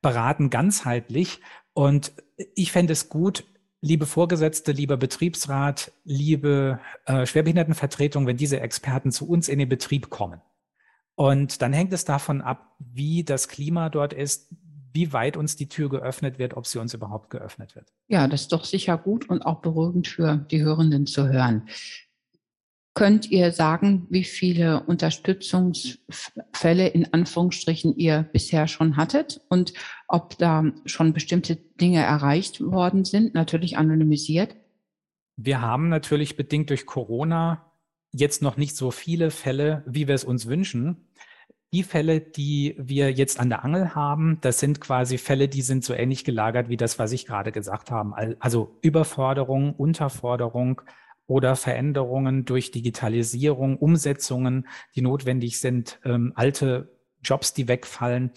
beraten 0.00 0.50
ganzheitlich. 0.50 1.40
Und 1.74 2.12
ich 2.54 2.72
fände 2.72 2.92
es 2.92 3.08
gut, 3.08 3.44
liebe 3.80 4.06
Vorgesetzte, 4.06 4.72
lieber 4.72 4.96
Betriebsrat, 4.96 5.92
liebe 6.04 6.80
äh, 7.06 7.26
Schwerbehindertenvertretung, 7.26 8.26
wenn 8.26 8.36
diese 8.36 8.60
Experten 8.60 9.12
zu 9.12 9.28
uns 9.28 9.48
in 9.48 9.58
den 9.58 9.68
Betrieb 9.68 10.10
kommen. 10.10 10.40
Und 11.14 11.62
dann 11.62 11.72
hängt 11.72 11.92
es 11.92 12.04
davon 12.04 12.40
ab, 12.40 12.76
wie 12.78 13.24
das 13.24 13.48
Klima 13.48 13.88
dort 13.88 14.12
ist, 14.12 14.48
wie 14.92 15.12
weit 15.12 15.36
uns 15.36 15.56
die 15.56 15.68
Tür 15.68 15.88
geöffnet 15.88 16.38
wird, 16.38 16.56
ob 16.56 16.66
sie 16.66 16.78
uns 16.78 16.94
überhaupt 16.94 17.30
geöffnet 17.30 17.76
wird. 17.76 17.92
Ja, 18.08 18.26
das 18.26 18.42
ist 18.42 18.52
doch 18.52 18.64
sicher 18.64 18.96
gut 18.96 19.28
und 19.28 19.42
auch 19.42 19.60
beruhigend 19.60 20.08
für 20.08 20.36
die 20.36 20.62
Hörenden 20.62 21.06
zu 21.06 21.28
hören. 21.28 21.68
Könnt 22.98 23.30
ihr 23.30 23.52
sagen, 23.52 24.08
wie 24.10 24.24
viele 24.24 24.82
Unterstützungsfälle 24.82 26.88
in 26.88 27.12
Anführungsstrichen 27.12 27.96
ihr 27.96 28.28
bisher 28.32 28.66
schon 28.66 28.96
hattet 28.96 29.40
und 29.48 29.72
ob 30.08 30.36
da 30.38 30.64
schon 30.84 31.12
bestimmte 31.12 31.54
Dinge 31.54 32.02
erreicht 32.02 32.60
worden 32.60 33.04
sind, 33.04 33.34
natürlich 33.34 33.78
anonymisiert? 33.78 34.56
Wir 35.36 35.60
haben 35.60 35.88
natürlich 35.88 36.36
bedingt 36.36 36.70
durch 36.70 36.86
Corona 36.86 37.70
jetzt 38.10 38.42
noch 38.42 38.56
nicht 38.56 38.74
so 38.74 38.90
viele 38.90 39.30
Fälle, 39.30 39.84
wie 39.86 40.08
wir 40.08 40.16
es 40.16 40.24
uns 40.24 40.48
wünschen. 40.48 41.08
Die 41.72 41.84
Fälle, 41.84 42.20
die 42.20 42.74
wir 42.78 43.12
jetzt 43.12 43.38
an 43.38 43.48
der 43.48 43.64
Angel 43.64 43.94
haben, 43.94 44.38
das 44.40 44.58
sind 44.58 44.80
quasi 44.80 45.18
Fälle, 45.18 45.46
die 45.46 45.62
sind 45.62 45.84
so 45.84 45.94
ähnlich 45.94 46.24
gelagert 46.24 46.68
wie 46.68 46.76
das, 46.76 46.98
was 46.98 47.12
ich 47.12 47.26
gerade 47.26 47.52
gesagt 47.52 47.92
habe. 47.92 48.36
Also 48.40 48.76
Überforderung, 48.82 49.72
Unterforderung, 49.74 50.82
oder 51.28 51.54
Veränderungen 51.54 52.44
durch 52.44 52.72
Digitalisierung, 52.72 53.76
Umsetzungen, 53.76 54.66
die 54.96 55.02
notwendig 55.02 55.60
sind, 55.60 56.00
ähm, 56.04 56.32
alte 56.34 56.90
Jobs, 57.22 57.52
die 57.52 57.68
wegfallen. 57.68 58.32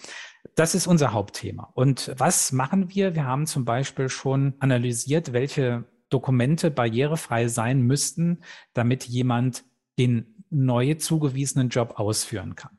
Das 0.54 0.74
ist 0.74 0.86
unser 0.86 1.12
Hauptthema. 1.12 1.70
Und 1.74 2.12
was 2.16 2.52
machen 2.52 2.94
wir? 2.94 3.14
Wir 3.14 3.24
haben 3.26 3.46
zum 3.46 3.64
Beispiel 3.64 4.08
schon 4.08 4.54
analysiert, 4.60 5.32
welche 5.32 5.84
Dokumente 6.10 6.70
barrierefrei 6.70 7.48
sein 7.48 7.80
müssten, 7.80 8.40
damit 8.74 9.04
jemand 9.04 9.64
den 9.98 10.44
neu 10.50 10.94
zugewiesenen 10.94 11.70
Job 11.70 11.94
ausführen 11.96 12.56
kann, 12.56 12.78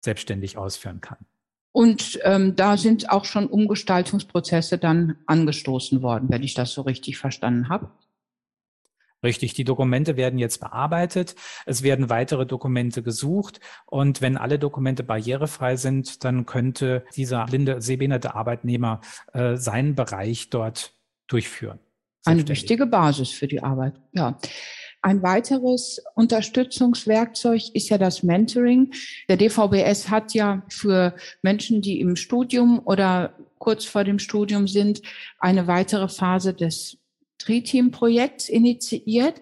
selbstständig 0.00 0.58
ausführen 0.58 1.00
kann. 1.00 1.18
Und 1.70 2.18
ähm, 2.24 2.56
da 2.56 2.76
sind 2.76 3.10
auch 3.10 3.24
schon 3.24 3.46
Umgestaltungsprozesse 3.46 4.76
dann 4.76 5.16
angestoßen 5.26 6.02
worden, 6.02 6.28
wenn 6.30 6.42
ich 6.42 6.54
das 6.54 6.72
so 6.72 6.82
richtig 6.82 7.16
verstanden 7.16 7.68
habe. 7.68 7.92
Richtig, 9.22 9.54
die 9.54 9.64
Dokumente 9.64 10.16
werden 10.16 10.38
jetzt 10.38 10.58
bearbeitet. 10.58 11.36
Es 11.64 11.82
werden 11.82 12.10
weitere 12.10 12.44
Dokumente 12.44 13.02
gesucht. 13.02 13.60
Und 13.86 14.20
wenn 14.20 14.36
alle 14.36 14.58
Dokumente 14.58 15.04
barrierefrei 15.04 15.76
sind, 15.76 16.24
dann 16.24 16.44
könnte 16.44 17.04
dieser 17.14 17.44
blinde, 17.46 17.80
sehbehinderte 17.80 18.34
Arbeitnehmer 18.34 19.00
äh, 19.32 19.56
seinen 19.56 19.94
Bereich 19.94 20.50
dort 20.50 20.94
durchführen. 21.28 21.78
Eine 22.24 22.46
wichtige 22.46 22.86
Basis 22.86 23.30
für 23.30 23.48
die 23.48 23.62
Arbeit, 23.62 23.94
ja. 24.12 24.38
Ein 25.04 25.20
weiteres 25.24 26.00
Unterstützungswerkzeug 26.14 27.74
ist 27.74 27.88
ja 27.88 27.98
das 27.98 28.22
Mentoring. 28.22 28.92
Der 29.28 29.36
DVBS 29.36 30.10
hat 30.10 30.32
ja 30.32 30.62
für 30.68 31.16
Menschen, 31.42 31.82
die 31.82 32.00
im 32.00 32.14
Studium 32.14 32.80
oder 32.84 33.36
kurz 33.58 33.84
vor 33.84 34.04
dem 34.04 34.20
Studium 34.20 34.68
sind, 34.68 35.02
eine 35.40 35.66
weitere 35.66 36.08
Phase 36.08 36.54
des 36.54 37.01
Tri-Team-Projekts 37.44 38.48
initiiert 38.48 39.40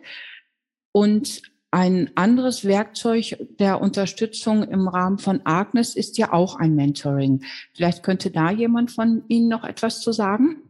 und 0.92 1.42
ein 1.70 2.10
anderes 2.16 2.64
Werkzeug 2.64 3.36
der 3.58 3.80
Unterstützung 3.80 4.64
im 4.64 4.88
Rahmen 4.88 5.18
von 5.18 5.40
Agnes 5.44 5.94
ist 5.94 6.18
ja 6.18 6.32
auch 6.32 6.56
ein 6.56 6.74
Mentoring. 6.74 7.44
Vielleicht 7.74 8.02
könnte 8.02 8.30
da 8.32 8.50
jemand 8.50 8.90
von 8.90 9.22
Ihnen 9.28 9.48
noch 9.48 9.62
etwas 9.62 10.00
zu 10.00 10.12
sagen? 10.12 10.62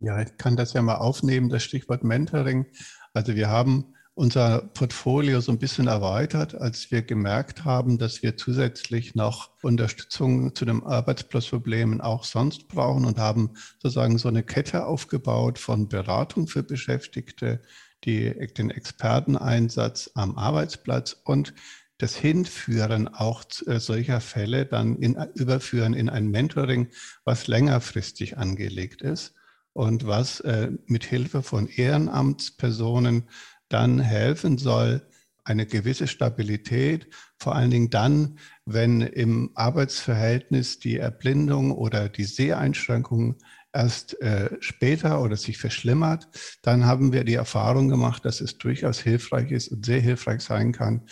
Ja, 0.00 0.20
ich 0.20 0.36
kann 0.36 0.56
das 0.56 0.74
ja 0.74 0.82
mal 0.82 0.96
aufnehmen, 0.96 1.48
das 1.48 1.62
Stichwort 1.62 2.04
Mentoring. 2.04 2.66
Also 3.14 3.34
wir 3.34 3.48
haben 3.48 3.95
unser 4.16 4.62
Portfolio 4.72 5.42
so 5.42 5.52
ein 5.52 5.58
bisschen 5.58 5.88
erweitert, 5.88 6.54
als 6.54 6.90
wir 6.90 7.02
gemerkt 7.02 7.66
haben, 7.66 7.98
dass 7.98 8.22
wir 8.22 8.38
zusätzlich 8.38 9.14
noch 9.14 9.50
Unterstützung 9.62 10.54
zu 10.54 10.64
den 10.64 10.82
Arbeitsplatzproblemen 10.82 12.00
auch 12.00 12.24
sonst 12.24 12.66
brauchen 12.66 13.04
und 13.04 13.18
haben 13.18 13.50
sozusagen 13.78 14.16
so 14.16 14.28
eine 14.28 14.42
Kette 14.42 14.86
aufgebaut 14.86 15.58
von 15.58 15.88
Beratung 15.88 16.48
für 16.48 16.62
Beschäftigte, 16.62 17.60
die, 18.04 18.30
den 18.56 18.70
Experteneinsatz 18.70 20.10
am 20.14 20.38
Arbeitsplatz 20.38 21.20
und 21.24 21.52
das 21.98 22.16
Hinführen 22.16 23.08
auch 23.08 23.44
äh, 23.66 23.78
solcher 23.78 24.22
Fälle 24.22 24.64
dann 24.64 24.96
in, 24.96 25.14
überführen 25.34 25.92
in 25.92 26.08
ein 26.08 26.28
Mentoring, 26.28 26.88
was 27.24 27.48
längerfristig 27.48 28.38
angelegt 28.38 29.02
ist 29.02 29.34
und 29.74 30.06
was 30.06 30.40
äh, 30.40 30.70
mit 30.86 31.04
Hilfe 31.04 31.42
von 31.42 31.68
Ehrenamtspersonen 31.68 33.28
dann 33.68 34.00
helfen 34.00 34.58
soll, 34.58 35.02
eine 35.44 35.66
gewisse 35.66 36.08
Stabilität, 36.08 37.08
vor 37.38 37.54
allen 37.54 37.70
Dingen 37.70 37.90
dann, 37.90 38.38
wenn 38.64 39.00
im 39.00 39.50
Arbeitsverhältnis 39.54 40.80
die 40.80 40.96
Erblindung 40.98 41.70
oder 41.70 42.08
die 42.08 42.24
Seheinschränkung 42.24 43.36
erst 43.72 44.20
äh, 44.22 44.50
später 44.60 45.22
oder 45.22 45.36
sich 45.36 45.58
verschlimmert, 45.58 46.28
dann 46.62 46.86
haben 46.86 47.12
wir 47.12 47.22
die 47.24 47.34
Erfahrung 47.34 47.88
gemacht, 47.88 48.24
dass 48.24 48.40
es 48.40 48.58
durchaus 48.58 48.98
hilfreich 48.98 49.52
ist 49.52 49.68
und 49.68 49.86
sehr 49.86 50.00
hilfreich 50.00 50.40
sein 50.40 50.72
kann, 50.72 51.02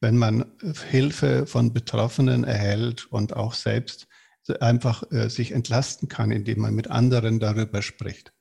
wenn 0.00 0.16
man 0.16 0.44
Hilfe 0.90 1.46
von 1.46 1.72
Betroffenen 1.72 2.44
erhält 2.44 3.06
und 3.06 3.36
auch 3.36 3.54
selbst 3.54 4.08
einfach 4.60 5.04
äh, 5.10 5.28
sich 5.30 5.52
entlasten 5.52 6.08
kann, 6.08 6.30
indem 6.30 6.60
man 6.60 6.74
mit 6.74 6.90
anderen 6.90 7.40
darüber 7.40 7.80
spricht. 7.80 8.32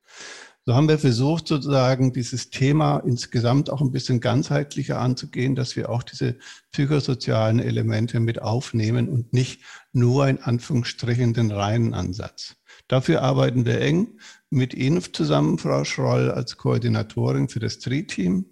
So 0.65 0.75
haben 0.75 0.87
wir 0.87 0.97
versucht, 0.97 1.49
sozusagen 1.49 2.13
dieses 2.13 2.49
Thema 2.49 2.99
insgesamt 2.99 3.69
auch 3.69 3.81
ein 3.81 3.91
bisschen 3.91 4.21
ganzheitlicher 4.21 4.97
anzugehen, 4.97 5.55
dass 5.55 5.75
wir 5.75 5.89
auch 5.89 6.03
diese 6.03 6.37
psychosozialen 6.71 7.59
Elemente 7.59 8.21
mit 8.21 8.41
aufnehmen 8.41 9.09
und 9.09 9.33
nicht 9.33 9.61
nur 9.91 10.25
in 10.29 10.39
Anführungsstrichen 10.39 11.33
den 11.33 11.51
reinen 11.51 11.93
Ansatz. 11.93 12.55
Dafür 12.87 13.23
arbeiten 13.23 13.65
wir 13.65 13.81
eng 13.81 14.19
mit 14.49 14.73
Ihnen 14.73 15.01
zusammen, 15.11 15.57
Frau 15.57 15.83
Schroll, 15.83 16.31
als 16.31 16.55
Koordinatorin 16.55 17.49
für 17.49 17.59
das 17.59 17.79
TRI-Team. 17.79 18.45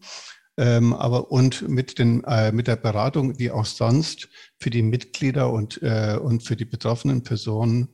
Ähm, 0.58 0.94
aber 0.94 1.32
und 1.32 1.70
mit, 1.70 1.98
den, 1.98 2.25
äh, 2.25 2.51
mit 2.51 2.68
der 2.68 2.75
Beratung, 2.75 3.38
die 3.38 3.51
auch 3.51 3.65
sonst 3.65 4.27
für 4.60 4.70
die 4.70 4.82
Mitglieder 4.82 5.50
und, 5.50 5.82
äh, 5.82 6.18
und 6.22 6.44
für 6.44 6.58
die 6.58 6.65
betroffenen 6.65 7.24
Personen 7.24 7.88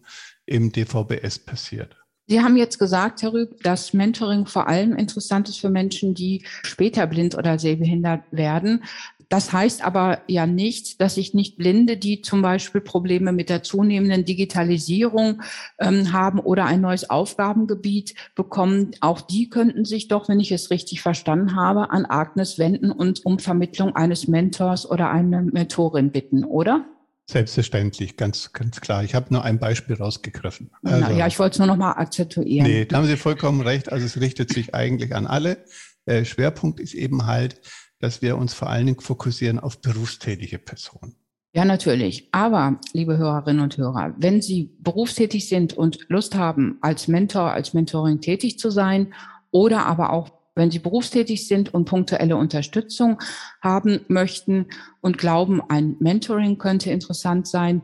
im 0.48 0.72
DVBS 0.72 1.38
passiert. 1.38 1.96
Sie 2.30 2.42
haben 2.42 2.58
jetzt 2.58 2.78
gesagt, 2.78 3.22
Herr 3.22 3.32
Rüb, 3.32 3.64
dass 3.64 3.94
Mentoring 3.94 4.46
vor 4.48 4.68
allem 4.68 4.94
interessant 4.98 5.48
ist 5.48 5.60
für 5.60 5.70
Menschen, 5.70 6.14
die 6.14 6.44
später 6.64 7.08
blind 7.08 7.36
oder 7.38 7.58
sehbehindert 7.58 8.22
werden. 8.32 8.84
Das 9.30 9.54
heißt 9.54 9.84
aber 9.84 10.20
ja 10.28 10.46
nicht, 10.46 11.00
dass 11.00 11.16
sich 11.16 11.34
nicht 11.34 11.58
Blinde, 11.58 11.96
die 11.96 12.22
zum 12.22 12.42
Beispiel 12.42 12.82
Probleme 12.82 13.32
mit 13.32 13.50
der 13.50 13.64
zunehmenden 13.64 14.26
Digitalisierung 14.26 15.42
ähm, 15.80 16.12
haben 16.12 16.40
oder 16.40 16.66
ein 16.66 16.82
neues 16.82 17.10
Aufgabengebiet 17.10 18.14
bekommen, 18.36 18.92
auch 19.00 19.22
die 19.22 19.50
könnten 19.50 19.86
sich 19.86 20.10
doch, 20.10 20.28
wenn 20.28 20.42
ich 20.42 20.52
es 20.52 20.70
richtig 20.70 21.02
verstanden 21.02 21.56
habe, 21.56 21.92
an 21.92 22.06
Agnes 22.06 22.60
wenden 22.60 22.92
und 22.92 23.26
um 23.26 23.40
Vermittlung 23.40 23.96
eines 23.96 24.28
Mentors 24.28 24.90
oder 24.90 25.12
einer 25.12 25.42
Mentorin 25.42 26.12
bitten, 26.12 26.44
oder? 26.44 26.86
Selbstverständlich, 27.30 28.16
ganz, 28.16 28.54
ganz 28.54 28.80
klar. 28.80 29.04
Ich 29.04 29.14
habe 29.14 29.34
nur 29.34 29.44
ein 29.44 29.60
Beispiel 29.60 29.96
rausgegriffen. 29.98 30.72
Also, 30.84 31.12
ja, 31.12 31.28
ich 31.28 31.38
wollte 31.40 31.56
es 31.56 31.60
nur 31.60 31.68
noch 31.68 31.76
mal 31.76 31.92
akzentuieren. 31.92 32.66
Nee, 32.66 32.86
da 32.86 32.98
haben 32.98 33.06
Sie 33.06 33.18
vollkommen 33.18 33.60
recht. 33.60 33.92
Also 33.92 34.06
es 34.06 34.22
richtet 34.22 34.54
sich 34.54 34.74
eigentlich 34.74 35.14
an 35.14 35.28
alle. 35.28 35.66
Äh, 36.06 36.24
Schwerpunkt 36.24 36.80
ist 36.80 36.94
eben 36.94 37.26
halt, 37.26 37.60
dass 38.00 38.22
wir 38.22 38.38
uns 38.38 38.54
vor 38.54 38.70
allen 38.70 38.86
Dingen 38.86 39.02
fokussieren 39.02 39.60
auf 39.60 39.82
berufstätige 39.82 40.58
Personen. 40.58 41.16
Ja, 41.54 41.66
natürlich. 41.66 42.30
Aber, 42.32 42.80
liebe 42.94 43.18
Hörerinnen 43.18 43.62
und 43.62 43.78
Hörer, 43.78 44.14
wenn 44.18 44.42
Sie 44.42 44.76
berufstätig 44.80 45.50
sind 45.50 45.74
und 45.74 46.06
Lust 46.08 46.36
haben, 46.36 46.78
als 46.82 47.10
Mentor, 47.10 47.52
als 47.52 47.74
Mentoring 47.74 48.22
tätig 48.22 48.58
zu 48.58 48.70
sein 48.70 49.14
oder 49.52 49.86
aber 49.86 50.14
auch 50.14 50.37
wenn 50.58 50.72
Sie 50.72 50.80
berufstätig 50.80 51.48
sind 51.48 51.74
und 51.74 51.86
punktuelle 51.86 52.36
Unterstützung 52.36 53.20
haben 53.62 54.02
möchten 54.08 54.68
und 55.02 55.18
glauben, 55.18 55.62
ein 55.70 55.96
Mentoring 56.00 56.58
könnte 56.58 56.92
interessant 56.92 57.48
sein, 57.48 57.82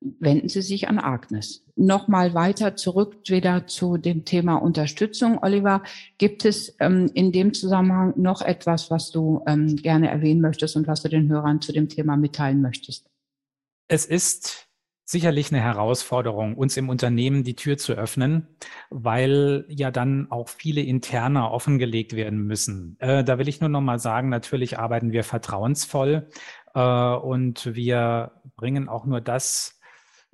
wenden 0.00 0.48
Sie 0.48 0.62
sich 0.62 0.88
an 0.88 0.98
Agnes. 0.98 1.64
Nochmal 1.74 2.34
weiter 2.34 2.76
zurück 2.76 3.16
wieder 3.26 3.66
zu 3.66 3.96
dem 3.96 4.24
Thema 4.24 4.56
Unterstützung. 4.56 5.42
Oliver, 5.42 5.82
gibt 6.18 6.44
es 6.44 6.74
ähm, 6.80 7.10
in 7.14 7.32
dem 7.32 7.54
Zusammenhang 7.54 8.14
noch 8.16 8.42
etwas, 8.42 8.90
was 8.90 9.10
du 9.10 9.42
ähm, 9.46 9.76
gerne 9.76 10.10
erwähnen 10.10 10.40
möchtest 10.40 10.76
und 10.76 10.86
was 10.86 11.02
du 11.02 11.08
den 11.08 11.28
Hörern 11.28 11.60
zu 11.60 11.72
dem 11.72 11.88
Thema 11.88 12.16
mitteilen 12.16 12.60
möchtest? 12.60 13.08
Es 13.88 14.04
ist 14.04 14.65
sicherlich 15.06 15.52
eine 15.52 15.62
Herausforderung, 15.62 16.56
uns 16.56 16.76
im 16.76 16.88
Unternehmen 16.88 17.44
die 17.44 17.54
Tür 17.54 17.78
zu 17.78 17.92
öffnen, 17.92 18.48
weil 18.90 19.64
ja 19.68 19.92
dann 19.92 20.30
auch 20.30 20.48
viele 20.48 20.82
Interne 20.82 21.48
offengelegt 21.50 22.14
werden 22.14 22.42
müssen. 22.42 22.96
Äh, 22.98 23.22
da 23.22 23.38
will 23.38 23.48
ich 23.48 23.60
nur 23.60 23.70
noch 23.70 23.80
mal 23.80 24.00
sagen, 24.00 24.28
natürlich 24.28 24.78
arbeiten 24.78 25.12
wir 25.12 25.22
vertrauensvoll 25.22 26.28
äh, 26.74 26.80
und 26.80 27.74
wir 27.74 28.32
bringen 28.56 28.88
auch 28.88 29.06
nur 29.06 29.20
das 29.20 29.78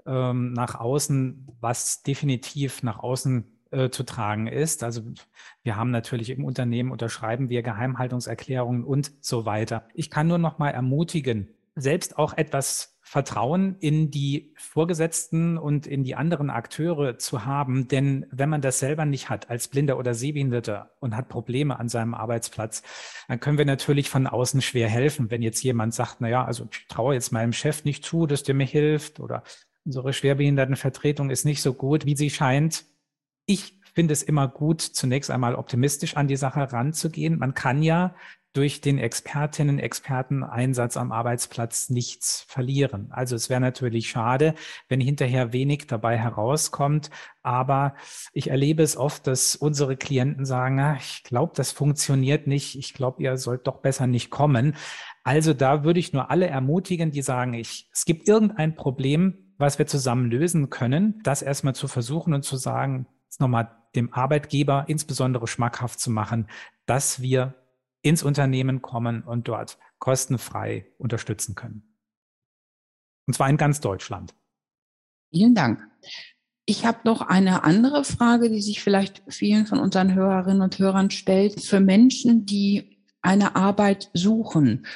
ähm, 0.07 0.55
nach 0.55 0.75
außen, 0.75 1.49
was 1.61 2.03
definitiv 2.03 2.83
nach 2.83 2.99
außen 2.99 3.45
äh, 3.73 3.91
zu 3.91 4.05
tragen 4.05 4.47
ist. 4.47 4.85
Also 4.85 5.03
wir 5.63 5.77
haben 5.77 5.91
natürlich 5.91 6.31
im 6.31 6.47
Unternehmen 6.47 6.93
unterschreiben 6.93 7.51
wir 7.51 7.63
Geheimhaltungserklärungen 7.63 8.85
und 8.85 9.13
so 9.21 9.45
weiter. 9.45 9.87
Ich 9.93 10.09
kann 10.09 10.29
nur 10.29 10.39
noch 10.39 10.59
mal 10.59 10.71
ermutigen, 10.71 11.51
selbst 11.75 12.17
auch 12.17 12.37
etwas 12.37 12.92
Vertrauen 13.13 13.77
in 13.79 14.11
die 14.11 14.55
Vorgesetzten 14.57 15.59
und 15.59 15.87
in 15.87 16.03
die 16.03 16.15
anderen 16.15 16.49
Akteure 16.49 17.19
zu 17.19 17.45
haben. 17.45 17.87
Denn 17.87 18.25
wenn 18.31 18.49
man 18.49 18.63
das 18.63 18.79
selber 18.79 19.05
nicht 19.05 19.29
hat 19.29 19.51
als 19.51 19.69
Blinder 19.69 19.99
oder 19.99 20.15
Sehbehinderter 20.15 20.93
und 20.99 21.15
hat 21.15 21.29
Probleme 21.29 21.79
an 21.79 21.91
seinem 21.91 22.15
Arbeitsplatz, 22.15 22.83
dann 23.29 23.39
können 23.39 23.59
wir 23.59 23.67
natürlich 23.67 24.09
von 24.09 24.27
außen 24.27 24.63
schwer 24.63 24.89
helfen. 24.89 25.31
Wenn 25.31 25.43
jetzt 25.43 25.63
jemand 25.63 25.93
sagt, 25.93 26.23
na 26.23 26.31
ja, 26.31 26.43
also 26.43 26.67
ich 26.73 26.87
traue 26.89 27.13
jetzt 27.13 27.33
meinem 27.33 27.53
Chef 27.53 27.85
nicht 27.85 28.03
zu, 28.03 28.27
dass 28.27 28.45
der 28.45 28.55
mir 28.55 28.65
hilft 28.65 29.21
oder 29.21 29.43
unsere 29.85 30.15
Schwerbehindertenvertretung 30.15 31.29
ist 31.29 31.45
nicht 31.45 31.61
so 31.61 31.75
gut, 31.75 32.07
wie 32.07 32.17
sie 32.17 32.31
scheint. 32.31 32.87
Ich 33.45 33.79
finde 33.93 34.15
es 34.15 34.23
immer 34.23 34.49
gut, 34.49 34.81
zunächst 34.81 35.31
einmal 35.31 35.55
optimistisch 35.55 36.17
an 36.17 36.29
die 36.29 36.37
Sache 36.37 36.73
ranzugehen. 36.73 37.39
Man 37.39 37.53
kann 37.53 37.83
ja 37.83 38.15
durch 38.53 38.81
den 38.83 38.99
Expertinnen, 38.99 39.79
Experten-Einsatz 39.79 40.97
am 40.97 41.11
Arbeitsplatz 41.11 41.89
nichts 41.89 42.45
verlieren. 42.49 43.09
Also 43.11 43.35
es 43.35 43.49
wäre 43.49 43.61
natürlich 43.61 44.11
schade, 44.11 44.55
wenn 44.89 45.01
hinterher 45.01 45.53
wenig 45.53 45.87
dabei 45.87 46.19
herauskommt. 46.19 47.11
Aber 47.43 47.95
ich 48.33 48.51
erlebe 48.51 48.83
es 48.83 48.97
oft, 48.97 49.27
dass 49.27 49.57
unsere 49.57 49.97
Klienten 49.97 50.45
sagen, 50.45 50.79
ah, 50.81 50.97
ich 50.99 51.23
glaube, 51.25 51.53
das 51.57 51.73
funktioniert 51.73 52.47
nicht. 52.47 52.79
Ich 52.79 52.93
glaube, 52.93 53.23
ihr 53.23 53.39
sollt 53.39 53.67
doch 53.67 53.79
besser 53.79 54.07
nicht 54.07 54.31
kommen. 54.31 54.77
Also 55.25 55.55
da 55.55 55.85
würde 55.85 56.01
ich 56.01 56.13
nur 56.13 56.31
alle 56.31 56.47
ermutigen, 56.47 57.11
die 57.11 57.23
sagen, 57.23 57.55
ich, 57.55 57.89
es 57.93 58.05
gibt 58.05 58.29
irgendein 58.29 58.75
Problem, 58.75 59.55
was 59.57 59.79
wir 59.79 59.87
zusammen 59.87 60.31
lösen 60.31 60.69
können, 60.69 61.21
das 61.23 61.41
erstmal 61.41 61.75
zu 61.75 61.89
versuchen 61.89 62.35
und 62.35 62.43
zu 62.43 62.57
sagen, 62.57 63.07
nochmal 63.39 63.71
dem 63.95 64.13
Arbeitgeber 64.13 64.85
insbesondere 64.89 65.47
schmackhaft 65.47 66.01
zu 66.01 66.11
machen, 66.11 66.49
dass 66.87 67.23
wir 67.23 67.55
ins 68.03 68.23
Unternehmen 68.23 68.83
kommen 68.83 69.23
und 69.23 69.49
dort 69.49 69.79
kostenfrei 69.99 70.87
unterstützen 70.99 71.55
können. 71.55 71.97
Und 73.27 73.35
zwar 73.35 73.49
in 73.49 73.57
ganz 73.57 73.81
Deutschland. 73.81 74.35
Vielen 75.33 75.55
Dank. 75.55 75.81
Ich 76.65 76.85
habe 76.85 76.99
noch 77.05 77.23
eine 77.23 77.65
andere 77.65 78.05
Frage, 78.05 78.51
die 78.51 78.61
sich 78.61 78.83
vielleicht 78.83 79.23
vielen 79.29 79.67
von 79.67 79.79
unseren 79.79 80.15
Hörerinnen 80.15 80.63
und 80.63 80.79
Hörern 80.79 81.11
stellt. 81.11 81.61
Für 81.61 81.81
Menschen, 81.81 82.47
die 82.47 82.99
eine 83.21 83.55
Arbeit 83.55 84.11
suchen, 84.15 84.87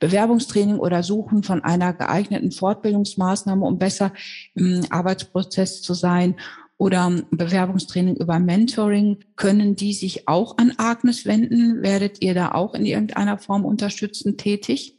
Bewerbungstraining 0.00 0.78
oder 0.78 1.02
suchen 1.02 1.42
von 1.42 1.62
einer 1.62 1.92
geeigneten 1.92 2.50
Fortbildungsmaßnahme, 2.50 3.64
um 3.64 3.78
besser 3.78 4.12
im 4.54 4.82
Arbeitsprozess 4.90 5.82
zu 5.82 5.92
sein 5.92 6.36
oder 6.84 7.22
Bewerbungstraining 7.30 8.16
über 8.16 8.38
Mentoring, 8.38 9.24
können 9.36 9.74
die 9.74 9.94
sich 9.94 10.28
auch 10.28 10.58
an 10.58 10.74
Agnes 10.76 11.24
wenden? 11.24 11.80
Werdet 11.80 12.20
ihr 12.20 12.34
da 12.34 12.52
auch 12.52 12.74
in 12.74 12.84
irgendeiner 12.84 13.38
Form 13.38 13.64
unterstützend 13.64 14.36
tätig? 14.36 14.98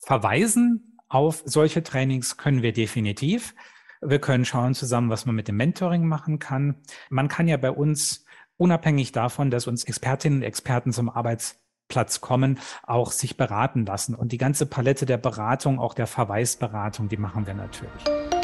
Verweisen 0.00 0.98
auf 1.08 1.44
solche 1.46 1.84
Trainings 1.84 2.36
können 2.36 2.62
wir 2.62 2.72
definitiv. 2.72 3.54
Wir 4.00 4.18
können 4.18 4.44
schauen 4.44 4.74
zusammen, 4.74 5.08
was 5.08 5.24
man 5.24 5.36
mit 5.36 5.46
dem 5.46 5.56
Mentoring 5.56 6.04
machen 6.04 6.40
kann. 6.40 6.82
Man 7.10 7.28
kann 7.28 7.46
ja 7.46 7.56
bei 7.56 7.70
uns 7.70 8.24
unabhängig 8.56 9.12
davon, 9.12 9.52
dass 9.52 9.68
uns 9.68 9.84
Expertinnen 9.84 10.40
und 10.40 10.44
Experten 10.44 10.92
zum 10.92 11.10
Arbeitsplatz 11.10 12.20
kommen, 12.20 12.58
auch 12.82 13.12
sich 13.12 13.36
beraten 13.36 13.86
lassen. 13.86 14.16
Und 14.16 14.32
die 14.32 14.38
ganze 14.38 14.66
Palette 14.66 15.06
der 15.06 15.18
Beratung, 15.18 15.78
auch 15.78 15.94
der 15.94 16.08
Verweisberatung, 16.08 17.08
die 17.08 17.18
machen 17.18 17.46
wir 17.46 17.54
natürlich. 17.54 18.39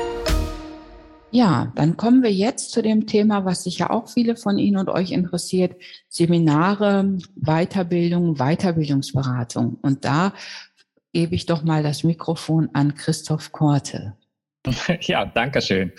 Ja, 1.30 1.72
dann 1.74 1.96
kommen 1.96 2.22
wir 2.22 2.32
jetzt 2.32 2.70
zu 2.70 2.82
dem 2.82 3.06
Thema, 3.06 3.44
was 3.44 3.64
sicher 3.64 3.90
auch 3.90 4.08
viele 4.08 4.36
von 4.36 4.58
Ihnen 4.58 4.76
und 4.76 4.88
euch 4.88 5.10
interessiert, 5.10 5.76
Seminare, 6.08 7.18
Weiterbildung, 7.34 8.36
Weiterbildungsberatung. 8.36 9.76
Und 9.82 10.04
da 10.04 10.32
gebe 11.12 11.34
ich 11.34 11.46
doch 11.46 11.62
mal 11.62 11.82
das 11.82 12.04
Mikrofon 12.04 12.70
an 12.72 12.94
Christoph 12.94 13.50
Korte. 13.50 14.16
Ja, 15.02 15.24
danke 15.24 15.62
schön. 15.62 15.92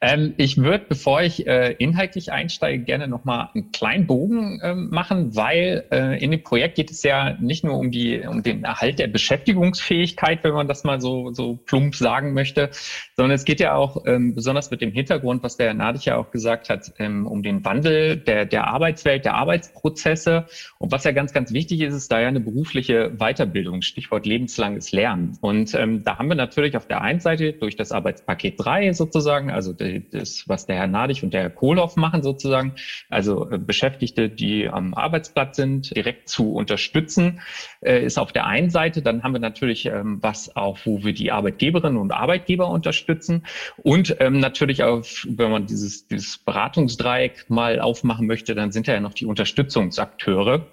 Ähm, 0.00 0.34
ich 0.36 0.56
würde, 0.56 0.84
bevor 0.88 1.22
ich 1.22 1.46
äh, 1.46 1.72
inhaltlich 1.72 2.32
einsteige, 2.32 2.82
gerne 2.84 3.08
nochmal 3.08 3.50
einen 3.54 3.72
kleinen 3.72 4.06
Bogen 4.06 4.60
äh, 4.60 4.74
machen, 4.74 5.36
weil 5.36 5.84
äh, 5.90 6.22
in 6.22 6.30
dem 6.30 6.42
Projekt 6.42 6.76
geht 6.76 6.90
es 6.90 7.02
ja 7.02 7.36
nicht 7.40 7.64
nur 7.64 7.78
um, 7.78 7.90
die, 7.90 8.20
um 8.20 8.42
den 8.42 8.64
Erhalt 8.64 8.98
der 8.98 9.08
Beschäftigungsfähigkeit, 9.08 10.44
wenn 10.44 10.54
man 10.54 10.68
das 10.68 10.84
mal 10.84 11.00
so, 11.00 11.32
so 11.32 11.56
plump 11.56 11.94
sagen 11.94 12.32
möchte, 12.32 12.70
sondern 13.16 13.34
es 13.34 13.44
geht 13.44 13.60
ja 13.60 13.74
auch 13.74 14.04
ähm, 14.06 14.34
besonders 14.34 14.70
mit 14.70 14.80
dem 14.80 14.92
Hintergrund, 14.92 15.42
was 15.42 15.56
der 15.56 15.74
Nadich 15.74 16.06
ja 16.06 16.16
auch 16.16 16.30
gesagt 16.30 16.68
hat, 16.68 16.92
ähm, 16.98 17.26
um 17.26 17.42
den 17.42 17.64
Wandel 17.64 18.16
der, 18.16 18.46
der 18.46 18.66
Arbeitswelt, 18.68 19.24
der 19.24 19.34
Arbeitsprozesse. 19.34 20.46
Und 20.78 20.92
was 20.92 21.04
ja 21.04 21.12
ganz, 21.12 21.32
ganz 21.32 21.52
wichtig 21.52 21.80
ist, 21.80 21.94
ist 21.94 22.10
da 22.10 22.20
ja 22.20 22.28
eine 22.28 22.40
berufliche 22.40 23.12
Weiterbildung, 23.18 23.82
Stichwort 23.82 24.26
lebenslanges 24.26 24.92
Lernen. 24.92 25.36
Und 25.40 25.74
ähm, 25.74 26.04
da 26.04 26.18
haben 26.18 26.28
wir 26.28 26.34
natürlich 26.34 26.76
auf 26.76 26.86
der 26.86 27.02
einen 27.02 27.20
Seite 27.20 27.52
durch 27.52 27.76
das 27.76 27.92
Arbeits 27.92 28.13
Paket 28.22 28.54
3 28.58 28.92
sozusagen, 28.92 29.50
also 29.50 29.72
das, 29.72 30.44
was 30.46 30.66
der 30.66 30.76
Herr 30.76 30.86
Nadig 30.86 31.22
und 31.22 31.34
der 31.34 31.42
Herr 31.42 31.50
Kohlhoff 31.50 31.96
machen 31.96 32.22
sozusagen, 32.22 32.74
also 33.08 33.50
äh, 33.50 33.58
Beschäftigte, 33.58 34.28
die 34.28 34.68
am 34.68 34.94
Arbeitsplatz 34.94 35.56
sind, 35.56 35.94
direkt 35.94 36.28
zu 36.28 36.52
unterstützen, 36.52 37.40
äh, 37.80 38.04
ist 38.04 38.18
auf 38.18 38.32
der 38.32 38.46
einen 38.46 38.70
Seite. 38.70 39.02
Dann 39.02 39.22
haben 39.22 39.32
wir 39.32 39.40
natürlich 39.40 39.86
ähm, 39.86 40.18
was 40.20 40.54
auch, 40.56 40.78
wo 40.84 41.02
wir 41.04 41.12
die 41.12 41.32
Arbeitgeberinnen 41.32 41.98
und 41.98 42.12
Arbeitgeber 42.12 42.68
unterstützen 42.68 43.44
und 43.76 44.16
ähm, 44.20 44.38
natürlich 44.40 44.82
auch, 44.82 45.04
wenn 45.26 45.50
man 45.50 45.66
dieses, 45.66 46.06
dieses 46.08 46.38
Beratungsdreieck 46.38 47.50
mal 47.50 47.80
aufmachen 47.80 48.26
möchte, 48.26 48.54
dann 48.54 48.72
sind 48.72 48.86
ja 48.86 49.00
noch 49.00 49.14
die 49.14 49.26
Unterstützungsakteure. 49.26 50.66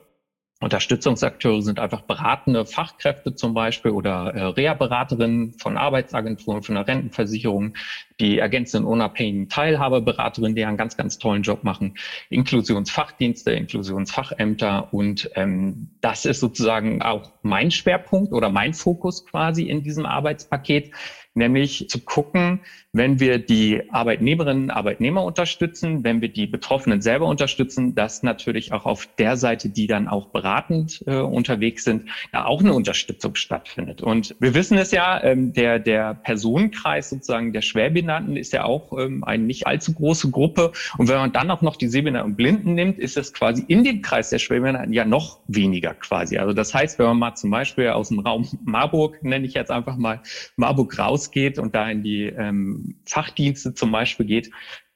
Unterstützungsakteure 0.61 1.63
sind 1.63 1.79
einfach 1.79 2.01
beratende 2.01 2.65
Fachkräfte 2.65 3.33
zum 3.35 3.53
Beispiel 3.55 3.91
oder 3.91 4.33
äh, 4.33 4.43
Reha-Beraterinnen 4.43 5.53
von 5.53 5.75
Arbeitsagenturen, 5.75 6.61
von 6.61 6.75
der 6.75 6.87
Rentenversicherung, 6.87 7.73
die 8.19 8.37
ergänzenden 8.37 8.87
unabhängigen 8.87 9.49
Teilhabeberaterinnen, 9.49 10.55
die 10.55 10.63
einen 10.63 10.77
ganz, 10.77 10.95
ganz 10.95 11.17
tollen 11.17 11.41
Job 11.41 11.63
machen, 11.63 11.95
Inklusionsfachdienste, 12.29 13.51
Inklusionsfachämter 13.51 14.93
und 14.93 15.31
ähm, 15.35 15.89
das 15.99 16.25
ist 16.25 16.39
sozusagen 16.39 17.01
auch 17.01 17.31
mein 17.41 17.71
Schwerpunkt 17.71 18.31
oder 18.31 18.49
mein 18.49 18.75
Fokus 18.75 19.25
quasi 19.25 19.63
in 19.63 19.81
diesem 19.81 20.05
Arbeitspaket, 20.05 20.91
nämlich 21.33 21.87
zu 21.89 21.99
gucken, 21.99 22.61
wenn 22.93 23.19
wir 23.19 23.39
die 23.39 23.89
Arbeitnehmerinnen 23.89 24.63
und 24.63 24.71
Arbeitnehmer 24.71 25.23
unterstützen, 25.23 26.03
wenn 26.03 26.19
wir 26.19 26.27
die 26.27 26.45
Betroffenen 26.45 27.01
selber 27.01 27.27
unterstützen, 27.27 27.95
dass 27.95 28.21
natürlich 28.21 28.73
auch 28.73 28.85
auf 28.85 29.07
der 29.17 29.37
Seite, 29.37 29.69
die 29.69 29.87
dann 29.87 30.09
auch 30.09 30.27
beratend 30.27 31.03
äh, 31.07 31.15
unterwegs 31.15 31.85
sind, 31.85 32.09
da 32.33 32.45
auch 32.45 32.59
eine 32.59 32.73
Unterstützung 32.73 33.35
stattfindet. 33.35 34.01
Und 34.01 34.35
wir 34.39 34.53
wissen 34.53 34.77
es 34.77 34.91
ja, 34.91 35.23
ähm, 35.23 35.53
der, 35.53 35.79
der 35.79 36.15
Personenkreis 36.15 37.09
sozusagen 37.09 37.53
der 37.53 37.61
Schwerbehinderten 37.61 38.35
ist 38.35 38.51
ja 38.51 38.65
auch 38.65 38.91
ähm, 38.97 39.23
eine 39.23 39.43
nicht 39.43 39.67
allzu 39.67 39.93
große 39.93 40.29
Gruppe. 40.31 40.73
Und 40.97 41.07
wenn 41.07 41.17
man 41.17 41.31
dann 41.31 41.49
auch 41.49 41.61
noch 41.61 41.77
die 41.77 41.87
Sehbehinderten 41.87 42.31
und 42.31 42.35
Blinden 42.35 42.73
nimmt, 42.73 42.99
ist 42.99 43.15
es 43.15 43.33
quasi 43.33 43.63
in 43.67 43.85
dem 43.85 44.01
Kreis 44.01 44.29
der 44.31 44.39
Schwerbehinderten 44.39 44.91
ja 44.91 45.05
noch 45.05 45.39
weniger 45.47 45.93
quasi. 45.93 46.37
Also 46.37 46.51
das 46.51 46.73
heißt, 46.73 46.99
wenn 46.99 47.05
man 47.05 47.19
mal 47.19 47.35
zum 47.35 47.51
Beispiel 47.51 47.87
aus 47.89 48.09
dem 48.09 48.19
Raum 48.19 48.47
Marburg, 48.65 49.23
nenne 49.23 49.45
ich 49.45 49.53
jetzt 49.53 49.71
einfach 49.71 49.95
mal 49.95 50.21
Marburg 50.57 50.91
rausgeht 51.21 51.59
und 51.59 51.75
da 51.75 51.89
in 51.89 52.03
die 52.03 52.25
ähm, 52.25 52.95
Fachdienste 53.05 53.73
zum 53.73 53.91
Beispiel 53.91 54.25
geht, 54.25 54.51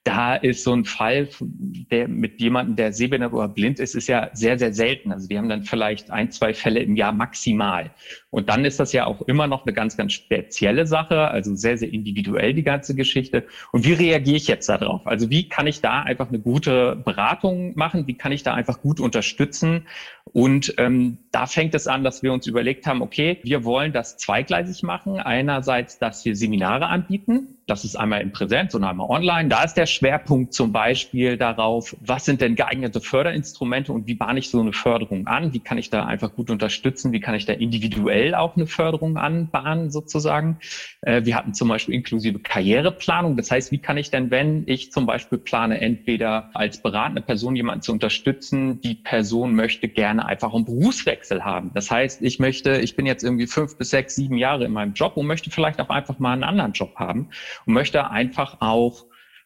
da 0.06 0.36
ist 0.36 0.64
so 0.64 0.72
ein 0.72 0.86
Fall, 0.86 1.28
der 1.42 2.08
mit 2.08 2.40
jemandem, 2.40 2.76
der 2.76 2.94
sehbehindert 2.94 3.34
oder 3.34 3.48
blind 3.48 3.80
ist, 3.80 3.96
ist 3.96 4.08
ja 4.08 4.30
sehr, 4.34 4.60
sehr 4.60 4.72
selten. 4.72 5.12
Also 5.12 5.28
die 5.28 5.36
haben 5.36 5.50
dann 5.50 5.64
vielleicht 5.64 6.12
ein, 6.12 6.30
zwei 6.32 6.54
Fälle 6.54 6.80
im 6.82 6.96
Jahr 6.96 7.12
maximal. 7.12 7.90
Und 8.30 8.48
dann 8.48 8.66
ist 8.66 8.80
das 8.80 8.94
ja 8.94 9.08
auch 9.08 9.24
immer 9.24 9.48
noch 9.48 9.66
eine 9.66 9.74
ganz, 9.74 9.98
ganz 9.98 10.14
spezielle 10.14 10.86
Sache, 10.86 11.30
also 11.30 11.56
sehr, 11.56 11.80
sehr 11.80 11.92
individuell 11.92 12.54
die 12.54 12.62
ganze 12.62 12.94
Geschichte. 12.94 13.48
Und 13.72 13.84
wie 13.84 13.94
reagiere 13.94 14.38
ich 14.38 14.48
jetzt 14.48 14.70
darauf? 14.70 15.08
Also 15.08 15.32
wie 15.32 15.50
kann 15.50 15.66
ich 15.66 15.82
da 15.82 16.04
einfach 16.04 16.30
eine 16.30 16.40
gute 16.40 16.96
Beratung 16.98 17.76
machen? 17.76 18.06
Wie 18.06 18.16
kann 18.16 18.32
ich 18.32 18.44
da 18.44 18.54
einfach 18.54 18.82
gut 18.82 19.00
unterstützen? 19.00 19.88
Und 20.34 20.76
ähm, 20.78 21.18
da 21.32 21.48
fängt 21.48 21.74
es 21.74 21.88
an, 21.88 22.04
dass 22.04 22.22
wir 22.22 22.32
uns 22.32 22.46
überlegt 22.46 22.86
haben, 22.86 23.02
okay, 23.02 23.40
wir 23.42 23.64
wollen 23.64 23.92
das 23.92 24.18
zweigleisig 24.18 24.84
machen. 24.84 25.20
Einerseits, 25.20 25.98
dass 25.98 26.24
wir 26.26 26.36
Seminare 26.36 26.86
anbieten, 26.86 27.55
das 27.68 27.84
ist 27.84 27.96
einmal 27.96 28.22
in 28.22 28.32
Präsenz 28.32 28.76
und 28.76 28.84
einmal 28.84 29.10
online. 29.10 29.50
Da 29.50 29.64
ist 29.64 29.74
der 29.74 29.88
Schwerpunkt 29.88 30.54
zum 30.54 30.72
Beispiel 30.72 31.36
darauf, 31.36 31.96
was 32.00 32.26
sind 32.26 32.42
denn 32.42 32.56
geeignete 32.56 33.02
Förderinstrumente 33.02 33.92
und 33.92 34.06
wie 34.06 34.14
bahne 34.14 34.40
ich 34.40 34.50
so 34.50 34.62
eine 34.62 34.72
Förderung 34.72 35.26
an? 35.26 35.52
Wie 35.54 35.60
kann 35.60 35.80
ich 35.80 35.90
da 35.90 36.06
einfach 36.06 36.34
gut 36.36 36.52
unterstützen? 36.52 37.12
Wie 37.12 37.20
kann 37.20 37.34
ich 37.34 37.46
da 37.46 37.54
individuell 37.54 38.36
auch 38.36 38.56
eine 38.56 38.68
Förderung 38.68 39.18
anbahnen 39.18 39.90
sozusagen? 39.90 40.60
Äh, 41.02 41.26
wir 41.26 41.36
hatten 41.36 41.56
zum 41.56 41.70
Beispiel 41.70 41.96
inklusive 41.96 42.38
Karriereplanung. 42.40 43.36
Das 43.36 43.50
heißt, 43.50 43.72
wie 43.72 43.80
kann 43.80 43.98
ich 43.98 44.12
denn, 44.12 44.30
wenn 44.30 44.64
ich 44.68 44.92
zum 44.92 45.08
Beispiel 45.08 45.40
plane, 45.40 45.82
entweder 45.82 46.52
als 46.54 46.84
beratende 46.84 47.24
Person 47.24 47.56
jemanden 47.56 47.82
zu 47.82 47.92
unterstützen, 47.92 48.80
die 48.82 48.96
Person 48.96 49.56
möchte 49.56 49.88
gerne 49.88 50.26
einfach 50.26 50.54
einen 50.54 50.66
Berufswechsel 50.66 51.44
haben. 51.44 51.72
Das 51.74 51.90
heißt, 51.90 52.22
ich 52.22 52.38
möchte, 52.38 52.78
ich 52.78 52.96
bin 52.96 53.08
jetzt 53.08 53.24
irgendwie 53.24 53.48
fünf 53.48 53.76
bis 53.76 53.90
sechs, 53.90 54.16
sieben 54.16 54.38
Jahre 54.38 54.66
in 54.66 54.72
meinem 54.72 54.94
Job 54.94 55.18
und 55.18 55.26
möchte 55.26 55.50
vielleicht 55.50 55.82
auch 55.82 55.90
einfach 55.90 56.20
mal 56.20 56.34
einen 56.34 56.44
anderen 56.44 56.74
Job 56.74 56.96
haben 56.98 57.30
und 57.66 57.74
möchte 57.74 58.10
einfach 58.10 58.62
auch 58.62 59.06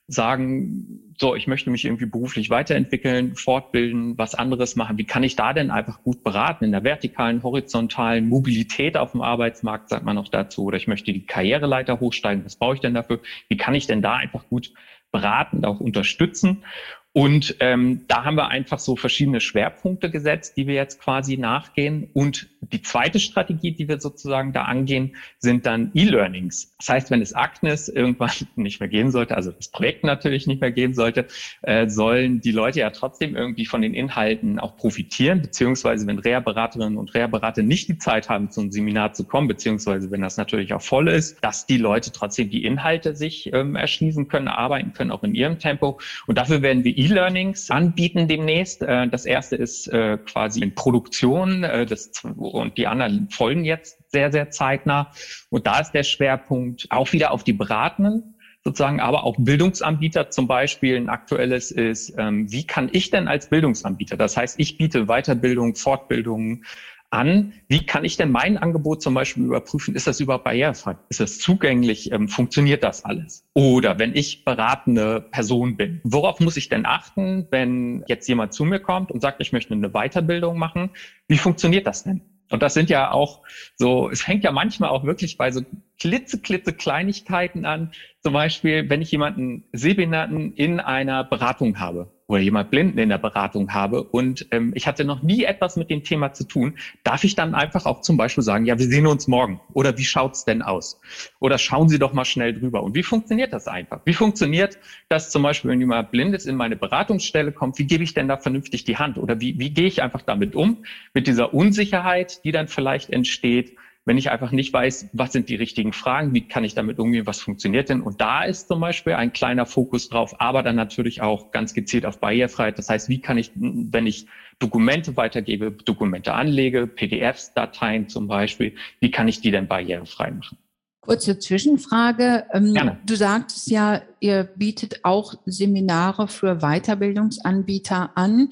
sagen, 0.10 1.14
so, 1.20 1.36
ich 1.36 1.48
möchte 1.48 1.70
mich 1.70 1.86
irgendwie 1.86 2.08
beruflich 2.08 2.50
weiterentwickeln, 2.50 3.36
fortbilden, 3.36 4.18
was 4.18 4.36
anderes 4.36 4.76
machen. 4.76 4.98
Wie 4.98 5.06
kann 5.06 5.22
ich 5.24 5.36
da 5.36 5.54
denn 5.54 5.70
einfach 5.70 6.02
gut 6.02 6.24
beraten 6.24 6.66
in 6.66 6.72
der 6.72 6.84
vertikalen, 6.84 7.44
horizontalen 7.44 8.28
Mobilität 8.28 8.98
auf 8.98 9.12
dem 9.12 9.22
Arbeitsmarkt, 9.22 9.90
sagt 9.90 10.06
man 10.06 10.16
noch 10.16 10.30
dazu, 10.30 10.64
oder 10.64 10.78
ich 10.78 10.88
möchte 10.88 11.14
die 11.14 11.26
Karriereleiter 11.26 12.00
hochsteigen. 12.00 12.44
Was 12.44 12.56
brauche 12.56 12.76
ich 12.76 12.82
denn 12.82 12.96
dafür? 12.96 13.20
Wie 13.50 13.58
kann 13.58 13.76
ich 13.76 13.86
denn 13.86 14.02
da 14.02 14.16
einfach 14.16 14.48
gut 14.48 14.74
beraten, 15.12 15.64
auch 15.64 15.80
unterstützen? 15.80 16.64
Und 17.12 17.56
ähm, 17.60 18.06
da 18.08 18.24
haben 18.24 18.36
wir 18.36 18.50
einfach 18.50 18.78
so 18.78 18.96
verschiedene 18.96 19.42
Schwerpunkte 19.42 20.12
gesetzt, 20.12 20.58
die 20.58 20.68
wir 20.68 20.76
jetzt 20.76 21.02
quasi 21.02 21.38
nachgehen. 21.38 22.08
Und 22.14 22.50
die 22.62 22.84
zweite 22.84 23.20
Strategie, 23.20 23.72
die 23.72 23.88
wir 23.88 24.00
sozusagen 24.00 24.54
da 24.54 24.66
angehen, 24.66 25.16
sind 25.40 25.66
dann 25.66 25.90
E-Learnings. 25.96 26.76
Das 26.78 26.90
heißt, 26.90 27.12
wenn 27.12 27.24
es 27.24 27.34
Agnes 27.34 27.90
irgendwann 27.90 28.30
nicht 28.56 28.80
mehr 28.80 28.90
gehen 28.90 29.10
sollte, 29.10 29.36
also 29.36 29.52
das 29.52 29.70
Projekt 29.70 30.04
natürlich 30.04 30.46
nicht 30.46 30.62
mehr 30.62 30.72
gehen 30.72 30.94
sollte, 30.94 31.26
äh, 31.64 31.90
sollen 31.90 32.42
die 32.42 32.52
Leute 32.52 32.82
ja 32.82 32.92
trotzdem 32.92 33.36
irgendwie 33.36 33.66
von 33.66 33.82
den 33.82 33.96
Inhalten 33.96 34.60
auch 34.60 34.78
profitieren, 34.78 35.42
beziehungsweise 35.42 36.06
wenn 36.06 36.20
Reha-Beraterinnen 36.20 36.98
und 36.98 37.16
Reha-Berater 37.16 37.64
nicht 37.64 37.90
die 37.90 37.98
Zeit 37.98 38.30
haben, 38.30 38.52
zum 38.52 38.72
Seminar 38.72 39.14
zu 39.14 39.24
kommen, 39.24 39.48
beziehungsweise 39.48 40.12
wenn 40.12 40.22
das 40.22 40.38
natürlich 40.38 40.74
auch 40.74 40.82
voll 40.84 41.08
ist, 41.08 41.44
dass 41.44 41.66
die 41.66 41.78
Leute 41.78 42.12
trotzdem 42.12 42.52
die 42.52 42.66
Inhalte 42.66 43.16
sich 43.16 43.52
ähm, 43.52 43.76
erschließen 43.76 44.28
können, 44.28 44.48
arbeiten 44.48 44.94
können, 44.94 45.10
auch 45.10 45.24
in 45.24 45.34
ihrem 45.34 45.58
Tempo. 45.58 46.00
Und 46.28 46.38
dafür 46.38 46.62
werden 46.62 46.84
wir 46.84 46.99
E-Learnings 47.00 47.72
anbieten 47.72 48.28
demnächst. 48.28 48.82
Äh, 48.82 49.08
das 49.08 49.26
erste 49.26 49.56
ist 49.56 49.88
äh, 49.88 50.18
quasi 50.18 50.62
in 50.62 50.76
Produktion, 50.76 51.64
äh, 51.64 51.86
das, 51.86 52.12
und 52.36 52.78
die 52.78 52.88
anderen 52.88 53.30
folgen 53.30 53.64
jetzt 53.64 54.00
sehr, 54.12 54.32
sehr 54.32 54.50
zeitnah. 54.52 55.12
Und 55.50 55.66
da 55.66 55.80
ist 55.80 55.92
der 55.92 56.04
Schwerpunkt 56.04 56.88
auch 56.90 57.14
wieder 57.14 57.32
auf 57.32 57.44
die 57.46 57.54
Beratenden 57.54 58.36
sozusagen, 58.66 59.00
aber 59.00 59.24
auch 59.24 59.38
Bildungsanbieter 59.40 60.30
zum 60.30 60.48
Beispiel. 60.48 60.98
Ein 60.98 61.08
aktuelles 61.08 61.72
ist, 61.72 62.14
ähm, 62.18 62.52
wie 62.52 62.68
kann 62.68 62.90
ich 62.92 63.10
denn 63.10 63.30
als 63.30 63.50
Bildungsanbieter, 63.50 64.18
das 64.18 64.36
heißt, 64.36 64.60
ich 64.60 64.78
biete 64.78 65.06
Weiterbildung, 65.06 65.76
Fortbildung, 65.76 66.64
an, 67.12 67.54
wie 67.68 67.86
kann 67.86 68.06
ich 68.06 68.18
denn 68.18 68.32
mein 68.32 68.58
Angebot 68.58 69.02
zum 69.02 69.14
Beispiel 69.14 69.46
überprüfen, 69.46 69.96
ist 69.96 70.08
das 70.08 70.20
überhaupt 70.20 70.44
barrierefrei? 70.44 70.98
Ist 71.10 71.20
das 71.20 71.40
zugänglich? 71.40 72.12
Ähm, 72.12 72.28
funktioniert 72.28 72.84
das 72.84 73.04
alles? 73.04 73.48
Oder 73.54 73.98
wenn 73.98 74.16
ich 74.16 74.46
beratende 74.46 75.22
Person 75.22 75.76
bin, 75.76 76.02
worauf 76.04 76.40
muss 76.40 76.58
ich 76.58 76.70
denn 76.70 76.86
achten, 76.86 77.48
wenn 77.50 78.04
jetzt 78.08 78.28
jemand 78.28 78.54
zu 78.54 78.64
mir 78.66 78.80
kommt 78.80 79.12
und 79.12 79.22
sagt, 79.22 79.42
ich 79.42 79.52
möchte 79.52 79.74
eine 79.74 79.90
Weiterbildung 79.90 80.58
machen? 80.58 80.92
Wie 81.28 81.38
funktioniert 81.38 81.88
das 81.88 82.04
denn? 82.04 82.22
Und 82.52 82.64
das 82.64 82.74
sind 82.74 82.90
ja 82.90 83.12
auch 83.12 83.42
so, 83.76 84.10
es 84.10 84.24
fängt 84.24 84.44
ja 84.44 84.52
manchmal 84.52 84.90
auch 84.90 85.04
wirklich 85.04 85.38
bei 85.38 85.52
so 85.52 85.62
klitze, 86.00 86.40
klitze 86.42 86.74
Kleinigkeiten 86.74 87.66
an. 87.66 87.92
Zum 88.22 88.34
Beispiel, 88.34 88.90
wenn 88.90 89.02
ich 89.02 89.12
jemanden 89.12 89.66
Sehbehinderten 89.72 90.54
in 90.54 90.80
einer 90.80 91.24
Beratung 91.24 91.80
habe 91.80 92.12
oder 92.30 92.42
jemand 92.42 92.70
Blinden 92.70 93.00
in 93.00 93.10
der 93.10 93.18
Beratung 93.18 93.74
habe 93.74 94.04
und 94.04 94.48
ähm, 94.52 94.72
ich 94.76 94.86
hatte 94.86 95.04
noch 95.04 95.24
nie 95.24 95.44
etwas 95.46 95.76
mit 95.76 95.90
dem 95.90 96.04
Thema 96.04 96.32
zu 96.32 96.44
tun, 96.44 96.78
darf 97.04 97.24
ich 97.24 97.34
dann 97.34 97.56
einfach 97.56 97.88
auch 97.88 98.02
zum 98.02 98.18
Beispiel 98.18 98.44
sagen, 98.44 98.66
ja, 98.66 98.78
wir 98.78 98.86
sehen 98.86 99.08
uns 99.08 99.28
morgen 99.28 99.60
oder 99.74 99.98
wie 99.98 100.04
schaut's 100.04 100.46
denn 100.46 100.62
aus? 100.62 101.02
Oder 101.40 101.58
schauen 101.58 101.90
Sie 101.90 101.98
doch 101.98 102.14
mal 102.14 102.26
schnell 102.26 102.54
drüber. 102.54 102.84
Und 102.84 102.94
wie 102.94 103.02
funktioniert 103.02 103.52
das 103.52 103.68
einfach? 103.68 104.02
Wie 104.06 104.14
funktioniert 104.14 104.78
das 105.10 105.32
zum 105.32 105.42
Beispiel, 105.42 105.72
wenn 105.72 105.80
jemand 105.80 106.12
blind 106.12 106.36
ist, 106.36 106.46
in 106.46 106.56
meine 106.56 106.76
Beratungsstelle 106.76 107.52
kommt, 107.52 107.80
wie 107.80 107.88
gebe 107.88 108.04
ich 108.04 108.14
denn 108.14 108.28
da 108.28 108.38
vernünftig 108.38 108.84
die 108.84 108.98
Hand? 108.98 109.18
Oder 109.18 109.42
wie, 109.42 109.58
wie 109.58 109.72
gehe 109.72 109.88
ich 109.88 110.04
einfach 110.04 110.22
damit 110.22 110.56
um, 110.56 110.86
mit 111.16 111.26
dieser 111.26 111.56
Unsicherheit, 111.56 112.44
die 112.44 112.52
dann 112.52 112.68
vielleicht 112.68 113.10
entsteht? 113.10 113.76
Wenn 114.06 114.18
ich 114.18 114.32
einfach 114.32 114.52
nicht 114.52 114.74
weiß, 114.74 115.10
was 115.14 115.34
sind 115.34 115.50
die 115.50 115.56
richtigen 115.56 115.94
Fragen, 115.94 116.34
wie 116.34 116.48
kann 116.48 116.64
ich 116.64 116.74
damit 116.74 117.00
umgehen, 117.00 117.28
was 117.28 117.42
funktioniert 117.42 117.90
denn? 117.90 118.02
Und 118.02 118.22
da 118.22 118.44
ist 118.44 118.68
zum 118.68 118.80
Beispiel 118.80 119.14
ein 119.14 119.34
kleiner 119.34 119.66
Fokus 119.66 120.10
drauf, 120.10 120.40
aber 120.40 120.64
dann 120.64 120.76
natürlich 120.76 121.22
auch 121.22 121.52
ganz 121.52 121.74
gezielt 121.74 122.06
auf 122.06 122.20
Barrierefreiheit. 122.20 122.78
Das 122.78 122.90
heißt, 122.90 123.10
wie 123.10 123.20
kann 123.20 123.38
ich, 123.38 123.52
wenn 123.56 124.08
ich 124.08 124.28
Dokumente 124.58 125.16
weitergebe, 125.16 125.72
Dokumente 125.72 126.34
anlege, 126.34 126.88
PDFs-Dateien 126.88 128.10
zum 128.10 128.28
Beispiel, 128.28 128.76
wie 129.00 129.12
kann 129.12 129.28
ich 129.28 129.42
die 129.42 129.52
denn 129.52 129.68
barrierefrei 129.68 130.32
machen? 130.32 130.58
Kurze 131.02 131.40
Zwischenfrage. 131.40 132.46
Ähm, 132.54 132.74
Gerne. 132.74 133.00
Du 133.06 133.16
sagtest 133.16 133.72
ja, 133.72 134.02
ihr 134.20 134.44
bietet 134.44 135.00
auch 135.04 135.34
Seminare 135.46 136.28
für 136.28 136.58
Weiterbildungsanbieter 136.58 138.12
an 138.16 138.50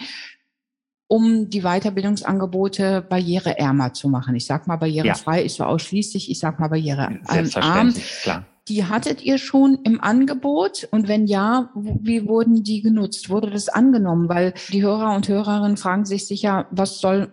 um 1.08 1.50
die 1.50 1.62
Weiterbildungsangebote 1.62 3.06
barriereärmer 3.08 3.94
zu 3.94 4.10
machen. 4.10 4.36
Ich 4.36 4.46
sag 4.46 4.68
mal 4.68 4.76
barrierefrei, 4.76 5.40
ja. 5.40 5.46
ist 5.46 5.56
so 5.56 5.64
ausschließlich, 5.64 6.30
ich 6.30 6.40
sag 6.40 6.60
mal 6.60 6.68
barrierearm. 6.68 7.22
Klar. 8.22 8.46
Die 8.68 8.84
hattet 8.84 9.24
ihr 9.24 9.38
schon 9.38 9.80
im 9.84 10.02
Angebot? 10.02 10.90
Und 10.92 11.08
wenn 11.08 11.26
ja, 11.26 11.70
wie 11.74 12.28
wurden 12.28 12.64
die 12.64 12.82
genutzt? 12.82 13.30
Wurde 13.30 13.50
das 13.50 13.70
angenommen? 13.70 14.28
Weil 14.28 14.54
die 14.74 14.84
Hörer 14.84 15.16
und 15.16 15.30
Hörerinnen 15.30 15.78
fragen 15.78 16.04
sich 16.04 16.28
sicher, 16.28 16.68
was 16.72 17.00
soll 17.00 17.32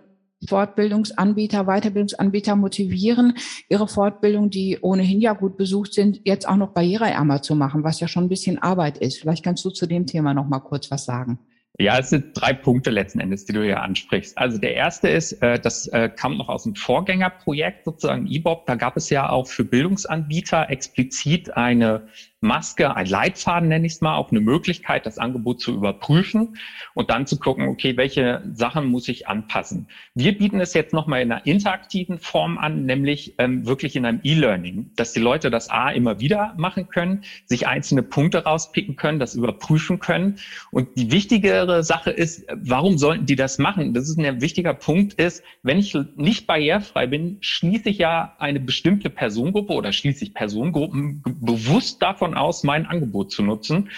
Fortbildungsanbieter, 0.49 1.65
Weiterbildungsanbieter 1.65 2.55
motivieren, 2.55 3.35
ihre 3.69 3.89
Fortbildung, 3.89 4.51
die 4.51 4.79
ohnehin 4.81 5.21
ja 5.21 5.33
gut 5.33 5.57
besucht 5.57 5.95
sind, 5.95 6.21
jetzt 6.25 6.47
auch 6.47 6.57
noch 6.57 6.73
barriereärmer 6.73 7.43
zu 7.43 7.57
machen, 7.57 7.83
was 7.83 7.99
ja 7.99 8.07
schon 8.07 8.25
ein 8.25 8.29
bisschen 8.29 8.59
Arbeit 8.59 8.99
ist. 8.99 9.19
Vielleicht 9.19 9.43
kannst 9.43 9.65
du 9.65 9.71
zu 9.71 9.87
dem 9.87 10.07
Thema 10.07 10.35
noch 10.35 10.47
mal 10.47 10.61
kurz 10.61 10.91
was 10.91 11.05
sagen. 11.05 11.41
Ja, 11.77 11.99
es 11.99 12.11
sind 12.11 12.27
drei 12.35 12.53
Punkte 12.53 12.91
letzten 12.91 13.19
Endes, 13.19 13.47
die 13.47 13.53
du 13.53 13.65
hier 13.65 13.83
ansprichst. 13.83 14.39
Also 14.39 14.59
der 14.59 14.75
erste 14.75 15.09
ist, 15.09 15.33
äh, 15.43 15.59
das 15.59 15.89
äh, 15.89 16.09
kam 16.09 16.37
noch 16.37 16.49
aus 16.49 16.63
dem 16.63 16.77
Vorgängerprojekt 16.77 17.85
sozusagen 17.85 18.29
IBOP. 18.29 18.65
Da 18.67 18.77
gab 18.77 18.97
es 18.97 19.11
ja 19.11 19.29
auch 19.29 19.49
für 19.49 19.65
Bildungsanbieter 19.65 20.71
explizit 20.71 21.57
eine 21.57 22.07
Maske, 22.44 22.94
ein 22.94 23.07
Leitfaden 23.07 23.68
nenne 23.68 23.87
ich 23.87 23.94
es 23.94 24.00
mal, 24.00 24.16
auch 24.16 24.30
eine 24.30 24.40
Möglichkeit, 24.40 25.07
das 25.07 25.18
Angebot 25.18 25.61
zu 25.61 25.72
überprüfen 25.72 26.59
und 26.92 27.11
dann 27.11 27.26
zu 27.26 27.38
gucken, 27.38 27.68
okay, 27.68 27.96
welche 27.96 28.42
Sachen 28.52 28.87
muss 28.87 29.09
ich 29.09 29.26
anpassen. 29.26 29.88
Wir 30.14 30.37
bieten 30.37 30.61
es 30.61 30.74
jetzt 30.74 30.92
nochmal 30.92 31.22
in 31.22 31.33
einer 31.33 31.46
interaktiven 31.46 32.18
Form 32.18 32.59
an, 32.59 32.85
nämlich 32.85 33.35
ähm, 33.38 33.66
wirklich 33.66 33.96
in 33.96 34.04
einem 34.04 34.20
E-Learning, 34.22 34.90
dass 34.94 35.12
die 35.12 35.20
Leute 35.20 35.50
das 35.50 35.70
A 35.70 35.90
immer 35.90 36.20
wieder 36.20 36.54
machen 36.57 36.88
können, 36.88 37.24
sich 37.46 37.66
einzelne 37.66 38.02
Punkte 38.02 38.44
rauspicken 38.44 38.96
können, 38.96 39.18
das 39.18 39.35
überprüfen 39.35 39.98
können. 39.98 40.38
Und 40.70 40.88
die 40.96 41.11
wichtigere 41.11 41.83
Sache 41.83 42.11
ist, 42.11 42.46
warum 42.52 42.98
sollten 42.98 43.26
die 43.26 43.37
das 43.37 43.59
machen? 43.59 43.94
Das 43.94 44.09
ist 44.09 44.18
ein 44.18 44.40
wichtiger 44.42 44.74
Punkt 44.74 45.14
ist, 45.14 45.42
wenn 45.62 45.78
ich 45.78 45.96
nicht 46.16 46.46
barrierefrei 46.46 47.07
bin, 47.07 47.38
schließe 47.40 47.88
ich 47.88 47.98
ja 47.98 48.35
eine 48.38 48.61
bestimmte 48.61 49.09
Personengruppe 49.09 49.72
oder 49.72 49.92
schließe 49.92 50.24
ich 50.24 50.35
Personengruppen 50.35 51.22
bewusst 51.40 52.02
davon 52.02 52.34
aus, 52.37 52.64
mein 52.64 52.87
Angebot 52.87 53.33
zu 53.33 53.42
nutzen. 53.42 53.90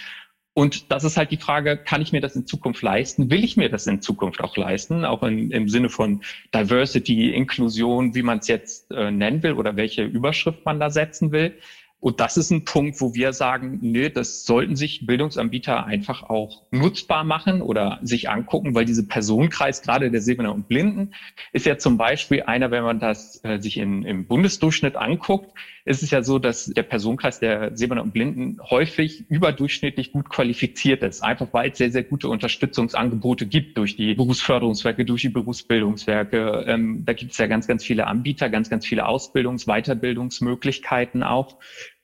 Und 0.54 0.90
das 0.90 1.04
ist 1.04 1.18
halt 1.18 1.30
die 1.32 1.36
Frage, 1.36 1.76
kann 1.76 2.00
ich 2.00 2.12
mir 2.12 2.22
das 2.22 2.34
in 2.34 2.46
Zukunft 2.46 2.80
leisten? 2.80 3.30
Will 3.30 3.44
ich 3.44 3.58
mir 3.58 3.68
das 3.68 3.86
in 3.86 4.00
Zukunft 4.00 4.40
auch 4.40 4.56
leisten? 4.56 5.04
Auch 5.04 5.22
in, 5.22 5.50
im 5.50 5.68
Sinne 5.68 5.90
von 5.90 6.22
Diversity, 6.54 7.34
Inklusion, 7.34 8.14
wie 8.14 8.22
man 8.22 8.38
es 8.38 8.48
jetzt 8.48 8.90
äh, 8.90 9.10
nennen 9.10 9.42
will 9.42 9.52
oder 9.52 9.76
welche 9.76 10.04
Überschrift 10.04 10.64
man 10.64 10.80
da 10.80 10.88
setzen 10.88 11.30
will. 11.30 11.58
Und 12.06 12.20
das 12.20 12.36
ist 12.36 12.52
ein 12.52 12.64
Punkt, 12.64 13.00
wo 13.00 13.14
wir 13.14 13.32
sagen, 13.32 13.80
nee, 13.82 14.08
das 14.10 14.44
sollten 14.44 14.76
sich 14.76 15.06
Bildungsanbieter 15.06 15.86
einfach 15.86 16.22
auch 16.22 16.62
nutzbar 16.70 17.24
machen 17.24 17.62
oder 17.62 17.98
sich 18.00 18.30
angucken, 18.30 18.76
weil 18.76 18.84
diese 18.84 19.08
Personenkreis, 19.08 19.82
gerade 19.82 20.08
der 20.08 20.20
Sehbehinderten 20.20 20.62
und 20.62 20.68
Blinden, 20.68 21.14
ist 21.52 21.66
ja 21.66 21.78
zum 21.78 21.98
Beispiel 21.98 22.44
einer, 22.44 22.70
wenn 22.70 22.84
man 22.84 23.00
das 23.00 23.42
äh, 23.42 23.58
sich 23.58 23.76
in, 23.76 24.04
im 24.04 24.28
Bundesdurchschnitt 24.28 24.94
anguckt, 24.94 25.50
ist 25.84 26.04
es 26.04 26.12
ja 26.12 26.22
so, 26.22 26.38
dass 26.38 26.66
der 26.66 26.84
Personenkreis 26.84 27.40
der 27.40 27.76
Sehbehinderten 27.76 28.10
und 28.10 28.12
Blinden 28.12 28.60
häufig 28.62 29.28
überdurchschnittlich 29.28 30.12
gut 30.12 30.28
qualifiziert 30.28 31.02
ist, 31.02 31.24
einfach 31.24 31.48
weil 31.52 31.70
es 31.70 31.78
sehr, 31.78 31.90
sehr 31.90 32.04
gute 32.04 32.28
Unterstützungsangebote 32.28 33.46
gibt 33.46 33.78
durch 33.78 33.96
die 33.96 34.14
Berufsförderungswerke, 34.14 35.04
durch 35.04 35.22
die 35.22 35.28
Berufsbildungswerke. 35.28 36.66
Ähm, 36.68 37.04
da 37.04 37.14
gibt 37.14 37.32
es 37.32 37.38
ja 37.38 37.48
ganz, 37.48 37.66
ganz 37.66 37.84
viele 37.84 38.06
Anbieter, 38.06 38.48
ganz, 38.48 38.70
ganz 38.70 38.86
viele 38.86 39.06
Ausbildungs-, 39.06 39.66
Weiterbildungsmöglichkeiten 39.66 41.24
auch. 41.24 41.56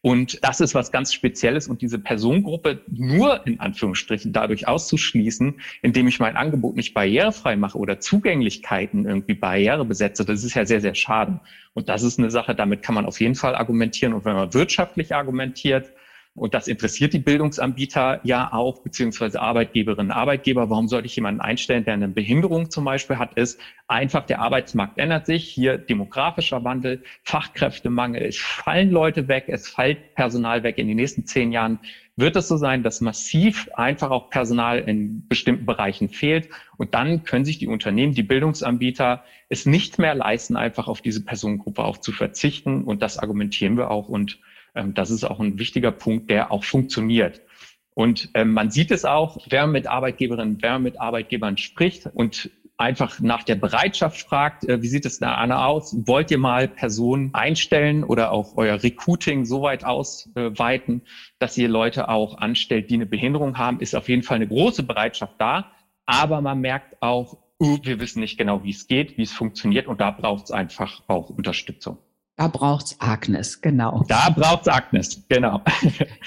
Und 0.03 0.43
das 0.43 0.61
ist 0.61 0.75
was 0.75 0.91
ganz 0.91 1.15
Spezielles 1.15 1.69
und 1.69 1.81
diese 1.81 1.99
Personengruppe 2.01 2.81
nur 2.89 3.47
in 3.47 3.61
Anführungsstrichen 3.61 4.33
dadurch 4.33 4.67
auszuschließen, 4.67 5.61
indem 5.81 6.09
ich 6.09 6.19
mein 6.19 6.37
Angebot 6.37 6.75
nicht 6.75 6.93
barrierefrei 6.93 7.55
mache 7.55 7.79
oder 7.79 8.01
Zugänglichkeiten 8.01 9.07
irgendwie 9.07 9.35
Barriere 9.35 9.85
besetze, 9.85 10.25
das 10.25 10.43
ist 10.43 10.55
ja 10.55 10.67
sehr, 10.67 10.81
sehr 10.81 10.97
schade. 10.97 11.39
Und 11.73 11.89
das 11.89 12.03
ist 12.03 12.19
eine 12.19 12.33
Sache, 12.33 12.57
damit 12.57 12.83
kann 12.83 12.97
man 12.97 13.07
auf 13.07 13.21
jeden 13.21 13.37
Fall 13.37 13.55
argumentieren. 13.55 14.13
Und 14.13 14.25
wenn 14.25 14.35
man 14.35 14.53
wirtschaftlich 14.53 15.15
argumentiert, 15.15 15.93
und 16.35 16.55
das 16.55 16.67
interessiert 16.67 17.13
die 17.13 17.19
Bildungsanbieter 17.19 18.21
ja 18.25 18.55
auch, 18.55 18.83
beziehungsweise 18.83 19.43
Arbeitgeberinnen 19.43 20.13
und 20.13 20.17
Arbeitgeber. 20.17 20.71
Warum 20.71 20.89
sollte 20.89 21.05
ich 21.05 21.15
jemanden 21.15 21.43
einstellen, 21.43 21.85
der 21.85 21.93
eine 21.93 22.09
Behinderung 22.09 22.71
zum 22.71 22.87
Beispiel 22.87 23.19
hat? 23.19 23.35
Ist 23.35 23.61
einfach, 23.87 24.25
der 24.25 24.41
Arbeitsmarkt 24.41 24.97
ändert 24.97 25.27
sich. 25.27 25.47
Hier 25.47 25.77
demografischer 25.77 26.65
Wandel, 26.65 27.03
Fachkräftemangel. 27.25 28.23
Es 28.23 28.39
fallen 28.39 28.91
Leute 28.91 29.29
weg, 29.29 29.45
es 29.49 29.69
fällt 29.69 30.15
Personal 30.15 30.63
weg. 30.63 30.79
In 30.79 30.89
den 30.89 30.97
nächsten 30.97 31.27
zehn 31.27 31.53
Jahren 31.53 31.79
wird 32.17 32.35
es 32.37 32.49
so 32.49 32.57
sein, 32.57 32.83
dass 32.83 33.03
massiv 33.03 33.69
einfach 33.75 34.11
auch 34.11 34.31
Personal 34.31 34.79
in 34.79 35.29
bestimmten 35.29 35.67
Bereichen 35.67 36.09
fehlt. 36.09 36.49
Und 36.79 36.95
dann 36.95 37.25
können 37.25 37.45
sich 37.45 37.59
die 37.59 37.69
Unternehmen, 37.69 38.15
die 38.15 38.23
Bildungsanbieter 38.23 39.23
es 39.51 39.67
nicht 39.67 39.99
mehr 39.99 40.15
leisten, 40.15 40.57
einfach 40.57 40.89
auf 40.89 41.03
diese 41.03 41.23
Personengruppe 41.23 41.85
auch 41.85 41.99
zu 41.99 42.11
verzichten. 42.11 42.85
Und 42.85 43.03
das 43.03 43.19
argumentieren 43.19 43.77
wir 43.77 43.91
auch. 43.91 44.09
Und 44.09 44.39
ähm, 44.75 44.95
das 44.95 45.11
ist 45.11 45.25
auch 45.25 45.41
ein 45.41 45.59
wichtiger 45.59 45.93
Punkt, 45.93 46.31
der 46.31 46.51
auch 46.51 46.65
funktioniert. 46.65 47.41
Und 47.95 48.31
ähm, 48.35 48.53
man 48.53 48.71
sieht 48.71 48.91
es 48.91 49.05
auch, 49.05 49.39
wer 49.51 49.67
mit 49.67 49.87
Arbeitgeberinnen, 49.87 50.59
wer 50.61 50.79
mit 50.79 51.01
Arbeitgebern 51.01 51.59
spricht 51.59 52.07
und 52.07 52.51
einfach 52.79 53.21
nach 53.21 53.43
der 53.43 53.55
Bereitschaft 53.55 54.21
fragt, 54.23 54.69
äh, 54.69 54.83
wie 54.83 54.89
sieht 54.89 55.05
es 55.05 55.19
da 55.19 55.35
Anna 55.35 55.67
aus? 55.67 55.95
Wollt 56.07 56.31
ihr 56.31 56.39
mal 56.39 56.69
Personen 56.69 57.35
einstellen 57.35 58.03
oder 58.03 58.33
auch 58.33 58.57
euer 58.57 58.83
Recruiting 58.83 59.45
so 59.45 59.63
weit 59.63 59.85
ausweiten, 59.85 61.03
dass 61.39 61.57
ihr 61.59 61.69
Leute 61.69 62.09
auch 62.09 62.39
anstellt, 62.39 62.91
die 62.91 62.95
eine 62.95 63.07
Behinderung 63.07 63.59
haben, 63.59 63.81
ist 63.81 63.95
auf 63.95 64.09
jeden 64.09 64.23
Fall 64.23 64.37
eine 64.37 64.49
große 64.49 64.83
Bereitschaft 64.83 65.35
da. 65.39 65.73
Aber 66.07 66.41
man 66.41 66.61
merkt 66.61 67.01
auch, 67.01 67.39
uh, 67.61 67.79
wir 67.83 68.01
wissen 68.01 68.21
nicht 68.21 68.39
genau, 68.39 68.65
wie 68.65 68.71
es 68.71 68.87
geht, 68.87 69.17
wie 69.17 69.23
es 69.23 69.33
funktioniert 69.33 69.87
und 69.87 70.01
da 70.01 70.11
braucht 70.11 70.45
es 70.45 70.51
einfach 70.51 71.03
auch 71.07 71.31
Unterstützung. 71.31 71.99
Da 72.37 72.49
braucht's 72.49 72.97
Agnes, 72.99 73.61
genau. 73.61 74.05
Da 74.09 74.31
braucht's 74.31 74.67
Agnes, 74.67 75.23
genau. 75.29 75.61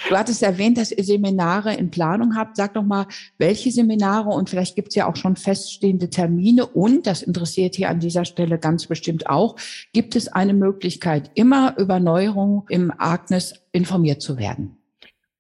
Du 0.08 0.16
hattest 0.16 0.44
erwähnt, 0.44 0.78
dass 0.78 0.92
ihr 0.92 1.04
Seminare 1.04 1.74
in 1.74 1.90
Planung 1.90 2.36
habt. 2.36 2.58
Sag 2.58 2.76
doch 2.76 2.84
mal, 2.84 3.08
welche 3.40 3.72
Seminare 3.72 4.30
und 4.30 4.50
vielleicht 4.50 4.76
gibt's 4.76 4.94
ja 4.94 5.10
auch 5.10 5.16
schon 5.16 5.36
feststehende 5.36 6.10
Termine 6.10 6.68
und, 6.68 7.08
das 7.08 7.24
interessiert 7.24 7.76
hier 7.76 7.90
an 7.90 8.00
dieser 8.00 8.24
Stelle 8.24 8.60
ganz 8.60 8.86
bestimmt 8.86 9.28
auch, 9.28 9.56
gibt 9.94 10.16
es 10.16 10.28
eine 10.28 10.54
Möglichkeit, 10.54 11.32
immer 11.34 11.76
über 11.78 12.00
Neuerungen 12.00 12.64
im 12.70 12.94
Agnes 12.96 13.56
informiert 13.72 14.22
zu 14.22 14.38
werden? 14.38 14.78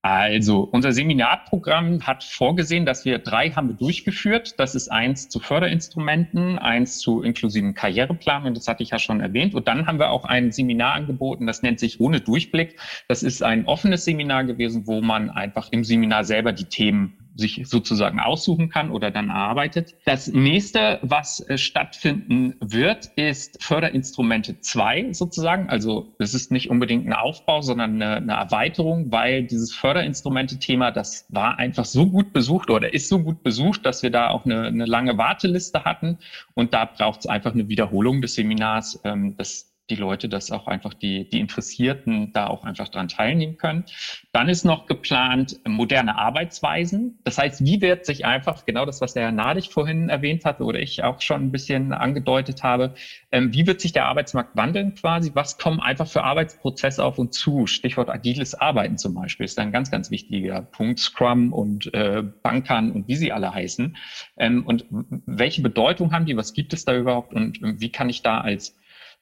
Also 0.05 0.69
unser 0.71 0.91
Seminarprogramm 0.91 2.05
hat 2.05 2.23
vorgesehen, 2.23 2.85
dass 2.85 3.05
wir 3.05 3.17
drei 3.17 3.49
haben 3.49 3.69
wir 3.69 3.75
durchgeführt. 3.75 4.59
Das 4.59 4.75
ist 4.75 4.89
eins 4.89 5.29
zu 5.29 5.39
Förderinstrumenten, 5.39 6.59
eins 6.59 6.99
zu 6.99 7.23
inklusiven 7.23 7.73
Karriereplanung, 7.73 8.53
das 8.53 8.67
hatte 8.67 8.83
ich 8.83 8.91
ja 8.91 8.99
schon 8.99 9.19
erwähnt. 9.19 9.55
Und 9.55 9.67
dann 9.67 9.87
haben 9.87 9.97
wir 9.97 10.11
auch 10.11 10.25
ein 10.25 10.51
Seminar 10.51 10.93
angeboten, 10.93 11.47
das 11.47 11.63
nennt 11.63 11.79
sich 11.79 11.99
Ohne 11.99 12.21
Durchblick. 12.21 12.79
Das 13.07 13.23
ist 13.23 13.41
ein 13.41 13.65
offenes 13.65 14.05
Seminar 14.05 14.43
gewesen, 14.43 14.85
wo 14.85 15.01
man 15.01 15.31
einfach 15.31 15.71
im 15.71 15.83
Seminar 15.83 16.23
selber 16.23 16.51
die 16.51 16.65
Themen 16.65 17.24
sich 17.35 17.63
sozusagen 17.65 18.19
aussuchen 18.19 18.69
kann 18.69 18.91
oder 18.91 19.11
dann 19.11 19.29
erarbeitet. 19.29 19.95
Das 20.05 20.27
nächste, 20.27 20.99
was 21.01 21.41
äh, 21.49 21.57
stattfinden 21.57 22.55
wird, 22.61 23.07
ist 23.17 23.61
Förderinstrumente 23.61 24.61
2 24.61 25.13
sozusagen. 25.13 25.69
Also 25.69 26.15
es 26.17 26.33
ist 26.33 26.51
nicht 26.51 26.69
unbedingt 26.69 27.05
ein 27.05 27.13
Aufbau, 27.13 27.61
sondern 27.61 28.01
eine, 28.01 28.15
eine 28.17 28.33
Erweiterung, 28.33 29.11
weil 29.11 29.43
dieses 29.43 29.73
Förderinstrumente-Thema, 29.73 30.91
das 30.91 31.25
war 31.29 31.59
einfach 31.59 31.85
so 31.85 32.09
gut 32.09 32.31
besucht 32.31 32.69
oder 32.69 32.93
ist 32.93 33.09
so 33.09 33.19
gut 33.19 33.43
besucht, 33.43 33.85
dass 33.85 34.01
wir 34.01 34.11
da 34.11 34.29
auch 34.29 34.45
eine, 34.45 34.67
eine 34.67 34.85
lange 34.85 35.17
Warteliste 35.17 35.83
hatten. 35.83 36.17
Und 36.53 36.73
da 36.73 36.85
braucht 36.85 37.21
es 37.21 37.27
einfach 37.27 37.53
eine 37.53 37.67
Wiederholung 37.67 38.21
des 38.21 38.35
Seminars. 38.35 38.99
Ähm, 39.03 39.35
das 39.37 39.74
die 39.89 39.95
Leute, 39.95 40.29
dass 40.29 40.51
auch 40.51 40.67
einfach 40.67 40.93
die, 40.93 41.29
die 41.29 41.39
Interessierten 41.39 42.31
da 42.33 42.47
auch 42.47 42.63
einfach 42.63 42.89
dran 42.89 43.07
teilnehmen 43.07 43.57
können. 43.57 43.85
Dann 44.31 44.49
ist 44.49 44.65
noch 44.65 44.87
geplant 44.87 45.59
moderne 45.67 46.17
Arbeitsweisen. 46.17 47.19
Das 47.23 47.37
heißt, 47.37 47.63
wie 47.63 47.81
wird 47.81 48.05
sich 48.05 48.25
einfach, 48.25 48.65
genau 48.65 48.85
das, 48.85 49.01
was 49.01 49.13
der 49.13 49.23
Herr 49.23 49.31
Nadig 49.31 49.69
vorhin 49.69 50.09
erwähnt 50.09 50.45
hatte 50.45 50.63
oder 50.63 50.79
ich 50.79 51.03
auch 51.03 51.21
schon 51.21 51.43
ein 51.43 51.51
bisschen 51.51 51.93
angedeutet 51.93 52.63
habe, 52.63 52.95
ähm, 53.31 53.53
wie 53.53 53.67
wird 53.67 53.79
sich 53.79 53.93
der 53.93 54.05
Arbeitsmarkt 54.05 54.55
wandeln 54.55 54.95
quasi? 54.95 55.31
Was 55.33 55.57
kommen 55.57 55.79
einfach 55.79 56.07
für 56.07 56.23
Arbeitsprozesse 56.23 57.03
auf 57.03 57.19
uns 57.19 57.37
zu? 57.37 57.67
Stichwort 57.67 58.09
agiles 58.09 58.55
Arbeiten 58.55 58.97
zum 58.97 59.13
Beispiel 59.13 59.45
ist 59.45 59.59
ein 59.59 59.71
ganz, 59.71 59.91
ganz 59.91 60.09
wichtiger 60.09 60.61
Punkt. 60.61 60.99
Scrum 60.99 61.53
und 61.53 61.93
äh, 61.93 62.23
Bankern 62.43 62.91
und 62.91 63.07
wie 63.07 63.15
sie 63.15 63.31
alle 63.31 63.53
heißen. 63.53 63.95
Ähm, 64.37 64.65
und 64.65 64.85
welche 65.25 65.61
Bedeutung 65.61 66.11
haben 66.11 66.25
die? 66.25 66.37
Was 66.37 66.53
gibt 66.53 66.73
es 66.73 66.85
da 66.85 66.95
überhaupt? 66.95 67.33
Und 67.33 67.59
wie 67.61 67.89
kann 67.89 68.09
ich 68.09 68.21
da 68.21 68.41
als 68.41 68.75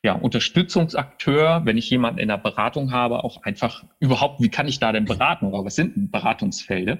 ja, 0.05 0.13
Unterstützungsakteur, 0.15 1.61
wenn 1.63 1.77
ich 1.77 1.89
jemanden 1.89 2.19
in 2.19 2.27
der 2.27 2.37
Beratung 2.37 2.91
habe, 2.91 3.23
auch 3.23 3.43
einfach 3.43 3.85
überhaupt, 4.01 4.41
wie 4.41 4.49
kann 4.49 4.67
ich 4.67 4.79
da 4.79 4.91
denn 4.91 5.05
beraten 5.05 5.45
oder 5.45 5.63
was 5.63 5.75
sind 5.75 5.95
denn 5.95 6.11
Beratungsfelde? 6.11 6.99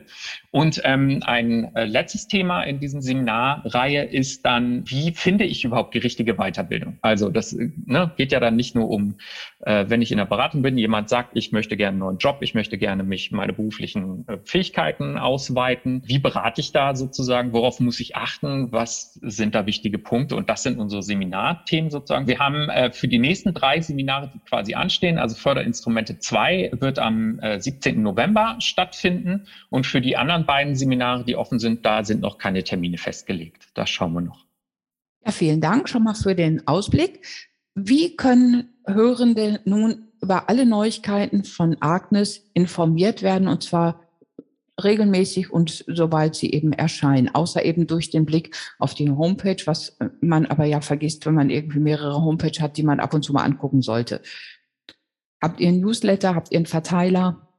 Und 0.52 0.80
ähm, 0.86 1.20
ein 1.26 1.76
äh, 1.76 1.84
letztes 1.84 2.30
Thema 2.30 2.64
in 2.64 2.80
diesem 2.80 3.02
Seminarreihe 3.02 4.06
ist 4.06 4.46
dann, 4.46 4.90
wie 4.90 5.12
finde 5.12 5.44
ich 5.44 5.66
überhaupt 5.66 5.94
die 5.94 6.00
richtige 6.00 6.36
Weiterbildung? 6.36 6.98
Also 7.02 7.30
das 7.30 7.52
äh, 7.52 7.72
ne, 7.86 8.10
geht 8.16 8.32
ja 8.32 8.40
dann 8.40 8.56
nicht 8.56 8.74
nur 8.74 8.90
um, 8.90 9.18
äh, 9.66 9.84
wenn 9.90 10.02
ich 10.02 10.14
in 10.14 10.18
der 10.18 10.26
Beratung 10.26 10.62
bin, 10.62 10.78
jemand 10.78 11.10
sagt, 11.10 11.32
ich 11.34 11.52
möchte 11.52 11.76
gerne 11.76 11.90
einen 11.90 12.00
neuen 12.00 12.18
Job, 12.20 12.38
ich 12.40 12.54
möchte 12.54 12.78
gerne 12.78 13.04
mich 13.04 13.34
meine 13.34 13.52
beruflichen 13.52 14.26
äh, 14.30 14.38
Fähigkeiten 14.46 15.18
ausweiten. 15.18 16.04
Wie 16.06 16.20
berate 16.20 16.62
ich 16.62 16.72
da 16.72 16.96
sozusagen? 16.96 17.52
Worauf 17.52 17.82
muss 17.82 18.00
ich 18.00 18.16
achten? 18.16 18.72
Was 18.72 19.16
sind 19.22 19.56
da 19.56 19.66
wichtige 19.66 19.98
Punkte? 19.98 20.38
Und 20.38 20.50
das 20.50 20.64
sind 20.64 20.80
unsere 20.80 21.04
Seminarthemen 21.04 21.92
sozusagen. 21.92 22.28
Wir 22.28 22.40
haben 22.40 22.70
äh, 22.70 22.93
für 22.94 23.08
die 23.08 23.20
nächsten 23.20 23.54
drei 23.54 23.82
Seminare, 23.82 24.32
die 24.34 24.40
quasi 24.40 24.74
anstehen, 24.74 25.18
also 25.18 25.36
Förderinstrumente 25.36 26.20
2 26.20 26.72
wird 26.80 27.00
am 27.00 27.40
äh, 27.40 27.60
17. 27.60 28.02
November 28.02 28.56
stattfinden 28.60 29.48
und 29.70 29.86
für 29.86 30.02
die 30.02 30.18
anderen 30.18 30.46
beiden 30.46 30.76
Seminare, 30.76 31.24
die 31.26 31.36
offen 31.36 31.60
sind, 31.60 31.86
da 31.86 32.04
sind 32.04 32.22
noch 32.22 32.38
keine 32.38 32.64
Termine 32.64 32.98
festgelegt. 32.98 33.70
Das 33.74 33.90
schauen 33.90 34.14
wir 34.14 34.22
noch. 34.22 34.46
Ja, 35.26 35.32
vielen 35.32 35.62
Dank 35.62 35.90
schon 35.90 36.04
mal 36.04 36.16
für 36.16 36.36
den 36.36 36.68
Ausblick. 36.68 37.26
Wie 37.76 38.16
können 38.16 38.74
Hörende 38.86 39.62
nun 39.66 40.10
über 40.22 40.50
alle 40.50 40.66
Neuigkeiten 40.66 41.44
von 41.44 41.78
Agnes 41.82 42.50
informiert 42.54 43.24
werden 43.24 43.48
und 43.48 43.64
zwar 43.64 44.03
regelmäßig 44.82 45.52
und 45.52 45.84
sobald 45.88 46.36
sie 46.36 46.52
eben 46.52 46.74
erscheinen, 46.74 47.34
außer 47.34 47.64
eben 47.64 47.86
durch 47.88 48.10
den 48.10 48.26
Blick 48.26 48.56
auf 48.80 48.94
die 48.94 49.10
Homepage, 49.10 49.62
was 49.66 49.98
man 50.22 50.46
aber 50.46 50.66
ja 50.66 50.82
vergisst, 50.82 51.26
wenn 51.26 51.36
man 51.36 51.50
irgendwie 51.50 51.80
mehrere 51.80 52.22
Homepage 52.24 52.60
hat, 52.62 52.78
die 52.78 52.84
man 52.84 53.00
ab 53.00 53.14
und 53.14 53.24
zu 53.24 53.34
mal 53.34 53.44
angucken 53.44 53.82
sollte. 53.82 54.22
Habt 55.42 55.60
ihr 55.60 55.70
ein 55.70 55.82
Newsletter, 55.82 56.36
habt 56.36 56.52
ihr 56.52 56.58
einen 56.58 56.66
Verteiler? 56.66 57.50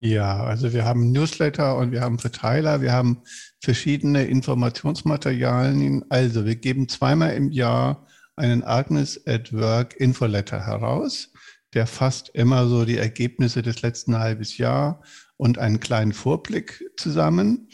Ja, 0.00 0.42
also 0.42 0.72
wir 0.72 0.84
haben 0.84 1.12
Newsletter 1.12 1.76
und 1.76 1.92
wir 1.92 2.00
haben 2.00 2.18
Verteiler, 2.18 2.82
wir 2.82 2.92
haben 2.92 3.22
verschiedene 3.60 4.24
Informationsmaterialien. 4.24 6.04
Also 6.08 6.44
wir 6.44 6.56
geben 6.56 6.88
zweimal 6.88 7.34
im 7.34 7.52
Jahr 7.52 8.06
einen 8.34 8.64
Agnes 8.64 9.24
at 9.26 9.52
Work 9.52 9.94
Infoletter 9.94 10.66
heraus. 10.66 11.32
Der 11.74 11.86
fasst 11.86 12.30
immer 12.30 12.66
so 12.66 12.84
die 12.84 12.98
Ergebnisse 12.98 13.62
des 13.62 13.82
letzten 13.82 14.18
halbes 14.18 14.58
Jahr 14.58 15.02
und 15.42 15.58
einen 15.58 15.80
kleinen 15.80 16.12
Vorblick 16.12 16.88
zusammen. 16.96 17.68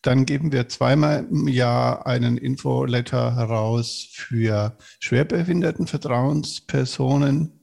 Dann 0.00 0.26
geben 0.26 0.52
wir 0.52 0.68
zweimal 0.68 1.26
im 1.28 1.48
Jahr 1.48 2.06
einen 2.06 2.38
Infoletter 2.38 3.34
heraus 3.34 4.06
für 4.12 4.78
Schwerbehindertenvertrauenspersonen. 5.00 7.62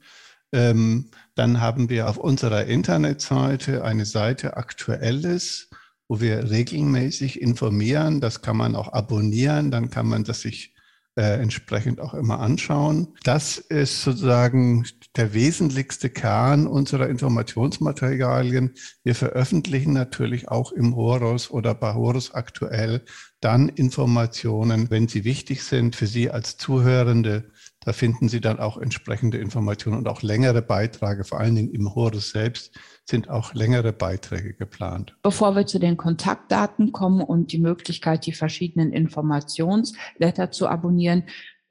Ähm, 0.52 1.10
dann 1.34 1.62
haben 1.62 1.88
wir 1.88 2.10
auf 2.10 2.18
unserer 2.18 2.66
Internetseite 2.66 3.84
eine 3.84 4.04
Seite 4.04 4.58
Aktuelles, 4.58 5.70
wo 6.08 6.20
wir 6.20 6.50
regelmäßig 6.50 7.40
informieren. 7.40 8.20
Das 8.20 8.42
kann 8.42 8.58
man 8.58 8.76
auch 8.76 8.92
abonnieren, 8.92 9.70
dann 9.70 9.88
kann 9.88 10.08
man 10.08 10.24
das 10.24 10.42
sich 10.42 10.74
äh, 11.18 11.40
entsprechend 11.40 12.00
auch 12.00 12.14
immer 12.14 12.38
anschauen. 12.38 13.08
Das 13.24 13.58
ist 13.58 14.02
sozusagen 14.02 14.86
der 15.16 15.34
wesentlichste 15.34 16.10
Kern 16.10 16.68
unserer 16.68 17.08
Informationsmaterialien. 17.08 18.74
Wir 19.02 19.16
veröffentlichen 19.16 19.92
natürlich 19.92 20.48
auch 20.48 20.70
im 20.70 20.94
Horus 20.94 21.50
oder 21.50 21.74
bei 21.74 21.94
Horus 21.94 22.34
aktuell 22.34 23.04
dann 23.40 23.68
Informationen, 23.68 24.90
wenn 24.90 25.08
sie 25.08 25.24
wichtig 25.24 25.64
sind 25.64 25.96
für 25.96 26.06
Sie 26.06 26.30
als 26.30 26.56
Zuhörende. 26.56 27.50
Da 27.84 27.92
finden 27.92 28.28
Sie 28.28 28.40
dann 28.40 28.58
auch 28.58 28.76
entsprechende 28.76 29.38
Informationen 29.38 29.98
und 29.98 30.08
auch 30.08 30.22
längere 30.22 30.62
Beiträge, 30.62 31.24
vor 31.24 31.38
allen 31.38 31.54
Dingen 31.54 31.70
im 31.70 31.94
Horus 31.94 32.30
selbst 32.30 32.78
sind 33.04 33.30
auch 33.30 33.54
längere 33.54 33.92
Beiträge 33.92 34.52
geplant. 34.52 35.16
Bevor 35.22 35.56
wir 35.56 35.66
zu 35.66 35.78
den 35.78 35.96
Kontaktdaten 35.96 36.92
kommen 36.92 37.22
und 37.22 37.52
die 37.52 37.58
Möglichkeit, 37.58 38.26
die 38.26 38.32
verschiedenen 38.32 38.92
Informationsletter 38.92 40.50
zu 40.50 40.68
abonnieren, 40.68 41.24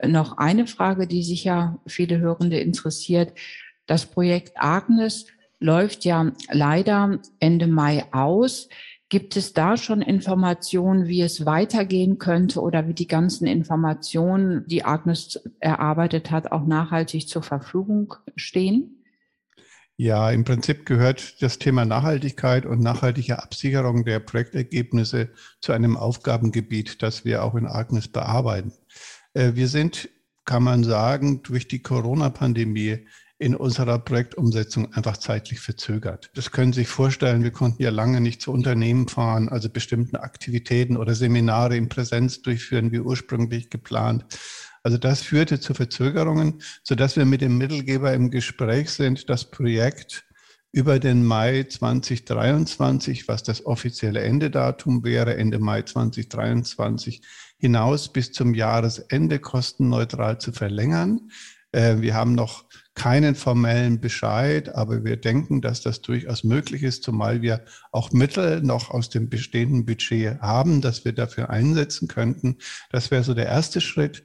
noch 0.04 0.38
eine 0.38 0.68
Frage, 0.68 1.08
die 1.08 1.24
sicher 1.24 1.80
viele 1.88 2.20
Hörende 2.20 2.60
interessiert. 2.60 3.34
Das 3.86 4.06
Projekt 4.06 4.54
Agnes 4.56 5.28
läuft 5.60 6.06
ja 6.06 6.32
leider 6.52 7.20
Ende 7.40 7.68
Mai 7.68 8.06
aus. 8.12 8.70
Gibt 9.10 9.38
es 9.38 9.54
da 9.54 9.78
schon 9.78 10.02
Informationen, 10.02 11.08
wie 11.08 11.22
es 11.22 11.46
weitergehen 11.46 12.18
könnte 12.18 12.60
oder 12.62 12.88
wie 12.90 12.94
die 12.94 13.08
ganzen 13.08 13.48
Informationen, 13.48 14.66
die 14.68 14.84
Agnes 14.84 15.40
erarbeitet 15.60 16.30
hat, 16.30 16.52
auch 16.52 16.66
nachhaltig 16.66 17.30
zur 17.30 17.42
Verfügung 17.42 18.16
stehen? 18.36 18.98
Ja, 19.96 20.30
im 20.30 20.44
Prinzip 20.44 20.86
gehört 20.86 21.42
das 21.42 21.58
Thema 21.58 21.86
Nachhaltigkeit 21.86 22.66
und 22.66 22.82
nachhaltige 22.82 23.42
Absicherung 23.42 24.04
der 24.04 24.20
Projektergebnisse 24.20 25.30
zu 25.60 25.72
einem 25.72 25.98
Aufgabengebiet, 25.98 27.02
das 27.02 27.26
wir 27.26 27.44
auch 27.44 27.56
in 27.56 27.66
Agnes 27.66 28.08
bearbeiten. 28.08 28.74
Äh, 29.34 29.54
wir 29.56 29.70
sind, 29.70 30.10
kann 30.46 30.64
man 30.64 30.84
sagen, 30.84 31.42
durch 31.44 31.68
die 31.68 31.82
Corona-Pandemie 31.82 33.08
in 33.40 33.56
unserer 33.56 34.00
Projektumsetzung 34.00 34.94
einfach 34.94 35.18
zeitlich 35.18 35.60
verzögert. 35.60 36.32
Das 36.34 36.52
können 36.52 36.74
Sie 36.74 36.82
sich 36.82 36.88
vorstellen, 36.88 37.44
wir 37.44 37.52
konnten 37.52 37.84
ja 37.84 37.92
lange 37.92 38.20
nicht 38.20 38.42
zu 38.42 38.52
Unternehmen 38.52 39.08
fahren, 39.08 39.50
also 39.50 39.70
bestimmten 39.70 40.16
Aktivitäten 40.16 40.98
oder 40.98 41.14
Seminare 41.14 41.78
in 41.78 41.88
Präsenz 41.88 42.42
durchführen, 42.42 42.92
wie 42.92 43.00
ursprünglich 43.00 43.70
geplant. 43.70 44.26
Also 44.82 44.98
das 44.98 45.22
führte 45.22 45.60
zu 45.60 45.74
Verzögerungen, 45.74 46.62
sodass 46.84 47.16
wir 47.16 47.26
mit 47.26 47.42
dem 47.42 47.58
Mittelgeber 47.58 48.14
im 48.14 48.32
Gespräch 48.32 48.90
sind, 48.90 49.30
das 49.30 49.52
Projekt 49.52 50.24
über 50.72 51.00
den 51.00 51.26
Mai 51.26 51.64
2023, 51.64 53.28
was 53.28 53.44
das 53.44 53.66
offizielle 53.66 54.22
Endedatum 54.22 55.04
wäre, 55.04 55.38
Ende 55.38 55.60
Mai 55.60 55.84
2023, 55.84 57.22
hinaus 57.58 58.12
bis 58.12 58.32
zum 58.32 58.54
Jahresende 58.54 59.40
kostenneutral 59.40 60.40
zu 60.40 60.52
verlängern. 60.52 61.32
Äh, 61.78 62.02
wir 62.02 62.16
haben 62.16 62.34
noch 62.34 62.66
keinen 62.96 63.36
formellen 63.36 64.02
Bescheid, 64.02 64.74
aber 64.74 65.04
wir 65.04 65.18
denken, 65.18 65.62
dass 65.62 65.82
das 65.82 66.02
durchaus 66.02 66.44
möglich 66.44 66.82
ist, 66.82 67.04
zumal 67.04 67.44
wir 67.44 67.64
auch 67.92 68.12
Mittel 68.12 68.64
noch 68.64 68.90
aus 68.90 69.12
dem 69.12 69.30
bestehenden 69.30 69.86
Budget 69.86 70.42
haben, 70.42 70.82
dass 70.82 71.06
wir 71.06 71.14
dafür 71.14 71.52
einsetzen 71.52 72.08
könnten. 72.08 72.58
Das 72.90 73.12
wäre 73.12 73.24
so 73.24 73.36
der 73.36 73.46
erste 73.46 73.80
Schritt. 73.80 74.24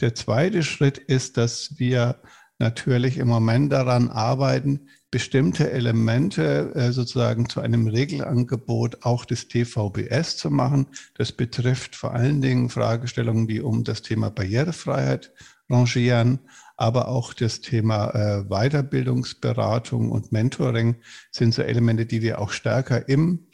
Der 0.00 0.16
zweite 0.16 0.64
Schritt 0.64 0.98
ist, 0.98 1.36
dass 1.36 1.78
wir 1.78 2.20
natürlich 2.58 3.18
im 3.18 3.28
Moment 3.28 3.72
daran 3.72 4.10
arbeiten, 4.10 4.88
bestimmte 5.12 5.70
Elemente 5.70 6.72
äh, 6.74 6.90
sozusagen 6.90 7.48
zu 7.48 7.60
einem 7.60 7.86
Regelangebot 7.86 9.04
auch 9.04 9.24
des 9.24 9.46
TVBS 9.46 10.36
zu 10.36 10.50
machen. 10.50 10.88
Das 11.14 11.30
betrifft 11.30 11.94
vor 11.94 12.14
allen 12.14 12.42
Dingen 12.42 12.68
Fragestellungen, 12.68 13.46
die 13.46 13.60
um 13.60 13.84
das 13.84 14.02
Thema 14.02 14.30
Barrierefreiheit 14.30 15.32
rangieren, 15.70 16.40
aber 16.78 17.08
auch 17.08 17.34
das 17.34 17.60
Thema 17.60 18.10
äh, 18.14 18.44
Weiterbildungsberatung 18.44 20.12
und 20.12 20.30
Mentoring 20.30 20.94
sind 21.32 21.52
so 21.52 21.62
Elemente, 21.62 22.06
die 22.06 22.22
wir 22.22 22.40
auch 22.40 22.52
stärker 22.52 23.08
im 23.08 23.48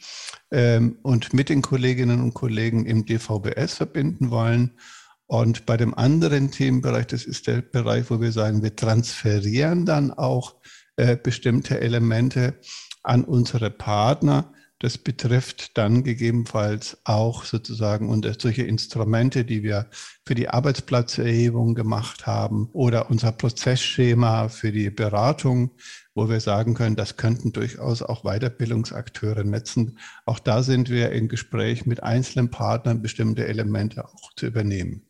ähm, 0.51 0.99
und 1.01 1.33
mit 1.33 1.49
den 1.49 1.63
Kolleginnen 1.63 2.21
und 2.21 2.35
Kollegen 2.35 2.85
im 2.85 3.05
DVBS 3.05 3.73
verbinden 3.73 4.29
wollen. 4.29 4.77
Und 5.25 5.65
bei 5.65 5.75
dem 5.75 5.95
anderen 5.95 6.51
Themenbereich, 6.51 7.07
das 7.07 7.25
ist 7.25 7.47
der 7.47 7.63
Bereich, 7.63 8.11
wo 8.11 8.21
wir 8.21 8.31
sagen, 8.31 8.61
wir 8.61 8.75
transferieren 8.75 9.87
dann 9.87 10.11
auch 10.11 10.55
äh, 10.95 11.17
bestimmte 11.17 11.81
Elemente 11.81 12.53
an 13.01 13.23
unsere 13.23 13.71
Partner. 13.71 14.53
Das 14.79 14.97
betrifft 14.97 15.77
dann 15.77 16.03
gegebenenfalls 16.03 16.97
auch 17.05 17.45
sozusagen 17.45 18.09
unter 18.09 18.33
solche 18.37 18.63
Instrumente, 18.63 19.45
die 19.45 19.63
wir 19.63 19.87
für 20.25 20.35
die 20.35 20.49
Arbeitsplatzerhebung 20.49 21.75
gemacht 21.75 22.27
haben 22.27 22.69
oder 22.73 23.09
unser 23.09 23.31
Prozessschema 23.31 24.49
für 24.49 24.73
die 24.73 24.89
Beratung, 24.89 25.71
wo 26.13 26.27
wir 26.29 26.41
sagen 26.41 26.73
können, 26.73 26.97
das 26.97 27.15
könnten 27.15 27.53
durchaus 27.53 28.01
auch 28.01 28.23
Weiterbildungsakteure 28.23 29.45
nutzen. 29.45 29.97
Auch 30.25 30.39
da 30.39 30.61
sind 30.61 30.89
wir 30.89 31.11
in 31.13 31.29
Gespräch 31.29 31.85
mit 31.85 32.03
einzelnen 32.03 32.51
Partnern, 32.51 33.01
bestimmte 33.01 33.47
Elemente 33.47 34.05
auch 34.05 34.33
zu 34.35 34.47
übernehmen. 34.47 35.05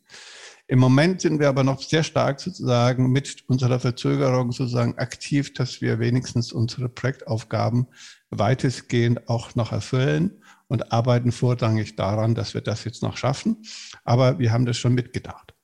Im 0.68 0.80
Moment 0.80 1.20
sind 1.20 1.38
wir 1.38 1.48
aber 1.48 1.62
noch 1.62 1.80
sehr 1.80 2.02
stark 2.02 2.40
sozusagen 2.40 3.12
mit 3.12 3.44
unserer 3.46 3.78
Verzögerung 3.78 4.50
sozusagen 4.50 4.98
aktiv, 4.98 5.54
dass 5.54 5.80
wir 5.80 6.00
wenigstens 6.00 6.52
unsere 6.52 6.88
Projektaufgaben 6.88 7.86
weitestgehend 8.30 9.28
auch 9.28 9.54
noch 9.54 9.70
erfüllen 9.70 10.42
und 10.66 10.92
arbeiten 10.92 11.30
vorrangig 11.30 11.94
daran, 11.94 12.34
dass 12.34 12.54
wir 12.54 12.62
das 12.62 12.82
jetzt 12.84 13.02
noch 13.02 13.16
schaffen. 13.16 13.62
Aber 14.02 14.40
wir 14.40 14.52
haben 14.52 14.66
das 14.66 14.76
schon 14.76 14.94
mitgedacht. 14.94 15.54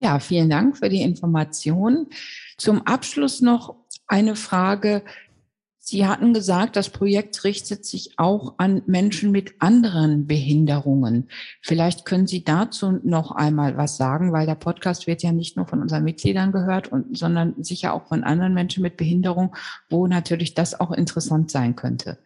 Ja, 0.00 0.20
vielen 0.20 0.48
Dank 0.48 0.78
für 0.78 0.88
die 0.88 1.02
Information. 1.02 2.06
Zum 2.56 2.86
Abschluss 2.86 3.40
noch 3.40 3.74
eine 4.06 4.36
Frage. 4.36 5.02
Sie 5.82 6.06
hatten 6.06 6.34
gesagt, 6.34 6.76
das 6.76 6.90
Projekt 6.90 7.42
richtet 7.42 7.86
sich 7.86 8.18
auch 8.18 8.54
an 8.58 8.82
Menschen 8.86 9.32
mit 9.32 9.54
anderen 9.60 10.26
Behinderungen. 10.26 11.30
Vielleicht 11.62 12.04
können 12.04 12.26
Sie 12.26 12.44
dazu 12.44 13.00
noch 13.02 13.30
einmal 13.30 13.78
was 13.78 13.96
sagen, 13.96 14.30
weil 14.30 14.44
der 14.44 14.56
Podcast 14.56 15.06
wird 15.06 15.22
ja 15.22 15.32
nicht 15.32 15.56
nur 15.56 15.66
von 15.66 15.80
unseren 15.80 16.04
Mitgliedern 16.04 16.52
gehört, 16.52 16.92
und, 16.92 17.16
sondern 17.16 17.64
sicher 17.64 17.94
auch 17.94 18.06
von 18.06 18.24
anderen 18.24 18.52
Menschen 18.52 18.82
mit 18.82 18.98
Behinderung, 18.98 19.56
wo 19.88 20.06
natürlich 20.06 20.52
das 20.52 20.78
auch 20.78 20.92
interessant 20.92 21.50
sein 21.50 21.74
könnte. 21.76 22.18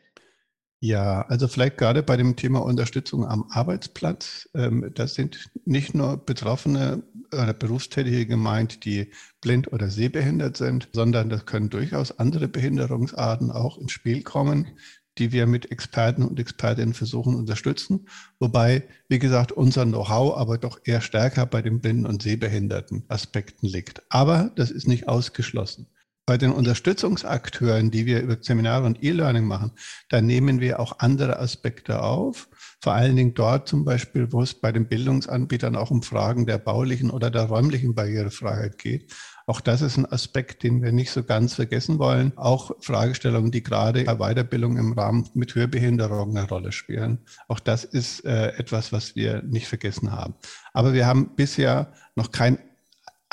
Ja, 0.81 1.23
also 1.29 1.49
vielleicht 1.49 1.79
gerade 1.79 2.03
bei 2.03 2.19
dem 2.19 2.37
Thema 2.37 2.59
Unterstützung 2.59 3.25
am 3.25 3.47
Arbeitsplatz. 3.49 4.51
Ähm, 4.55 4.91
das 4.95 5.15
sind 5.15 5.49
nicht 5.65 5.95
nur 5.95 6.19
Betroffene 6.19 7.03
oder 7.35 7.53
Berufstätige 7.53 8.27
gemeint, 8.27 8.85
die 8.85 9.11
blind 9.41 9.73
oder 9.73 9.91
sehbehindert 9.91 10.57
sind, 10.57 10.89
sondern 10.93 11.29
das 11.29 11.47
können 11.47 11.71
durchaus 11.71 12.19
andere 12.19 12.49
Behinderungsarten 12.49 13.51
auch 13.51 13.79
ins 13.79 13.93
Spiel 13.93 14.23
kommen, 14.23 14.79
die 15.19 15.33
wir 15.33 15.47
mit 15.47 15.71
Experten 15.71 16.23
und 16.23 16.41
Expertinnen 16.41 16.95
versuchen 16.95 17.35
unterstützen. 17.35 18.09
Wobei, 18.39 18.89
wie 19.09 19.19
gesagt, 19.19 19.53
unser 19.53 19.85
Know-how 19.85 20.37
aber 20.37 20.59
doch 20.59 20.81
eher 20.85 21.01
stärker 21.01 21.47
bei 21.47 21.63
den 21.63 21.81
blinden 21.81 22.07
und 22.07 22.23
sehbehinderten 22.23 23.05
Aspekten 23.09 23.67
liegt. 23.67 24.03
Aber 24.09 24.51
das 24.57 24.71
ist 24.71 24.89
nicht 24.89 25.09
ausgeschlossen. 25.09 25.87
Bei 26.27 26.39
den 26.39 26.53
Unterstützungsakteuren, 26.53 27.91
die 27.91 28.07
wir 28.07 28.23
über 28.23 28.39
Seminare 28.41 28.87
und 28.87 29.05
E-Learning 29.05 29.45
machen, 29.45 29.73
da 30.09 30.23
nehmen 30.23 30.59
wir 30.59 30.81
auch 30.81 30.99
andere 31.01 31.39
Aspekte 31.39 32.03
auf. 32.03 32.49
Vor 32.81 32.95
allen 32.95 33.15
Dingen 33.17 33.35
dort 33.35 33.69
zum 33.69 33.85
Beispiel, 33.85 34.33
wo 34.33 34.41
es 34.41 34.55
bei 34.55 34.73
den 34.73 34.89
Bildungsanbietern 34.89 35.77
auch 35.77 35.91
um 35.91 36.03
Fragen 36.03 36.47
der 36.47 36.57
baulichen 36.57 37.11
oder 37.11 37.31
der 37.31 37.43
räumlichen 37.43 37.95
Barrierefreiheit 37.95 38.79
geht. 38.79 39.13
Auch 39.47 39.61
das 39.61 39.83
ist 39.83 39.99
ein 39.99 40.11
Aspekt, 40.11 40.63
den 40.63 40.83
wir 40.83 40.93
nicht 40.93 41.11
so 41.11 41.23
ganz 41.23 41.55
vergessen 41.55 41.99
wollen. 41.99 42.33
Auch 42.37 42.71
Fragestellungen, 42.81 43.51
die 43.51 43.63
gerade 43.63 44.05
bei 44.05 44.17
Weiterbildung 44.17 44.79
im 44.79 44.95
Rahmen 44.95 45.29
mit 45.35 45.55
Hörbehinderung 45.55 46.35
eine 46.35 46.49
Rolle 46.49 46.73
spielen. 46.73 47.19
Auch 47.49 47.61
das 47.61 47.85
ist 47.85 48.25
äh, 48.25 48.53
etwas, 48.57 48.93
was 48.93 49.15
wir 49.15 49.43
nicht 49.43 49.67
vergessen 49.67 50.13
haben. 50.13 50.35
Aber 50.73 50.95
wir 50.95 51.07
haben 51.07 51.37
bisher 51.37 51.93
noch 52.17 52.31
kein 52.33 52.59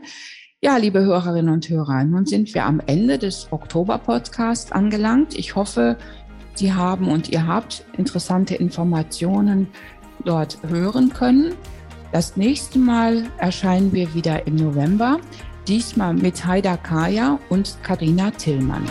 Ja, 0.62 0.78
liebe 0.78 1.02
Hörerinnen 1.02 1.52
und 1.52 1.68
Hörer, 1.68 2.04
nun 2.04 2.28
sind 2.28 2.54
wir 2.54 2.66
am 2.66 2.80
Ende 2.86 3.18
des 3.18 3.48
Oktober-Podcasts 3.52 4.72
angelangt. 4.72 5.38
Ich 5.38 5.56
hoffe, 5.56 5.98
Sie 6.54 6.72
haben 6.72 7.10
und 7.10 7.30
ihr 7.30 7.48
habt 7.48 7.84
interessante 7.98 8.54
Informationen 8.54 9.68
dort 10.24 10.60
hören 10.68 11.12
können. 11.12 11.56
Das 12.12 12.38
nächste 12.38 12.78
Mal 12.78 13.24
erscheinen 13.40 13.92
wir 13.92 14.14
wieder 14.14 14.46
im 14.46 14.56
November, 14.56 15.20
diesmal 15.68 16.14
mit 16.14 16.46
Haida 16.46 16.78
Kaya 16.78 17.40
und 17.50 17.76
Karina 17.82 18.30
Tillmann. 18.30 18.86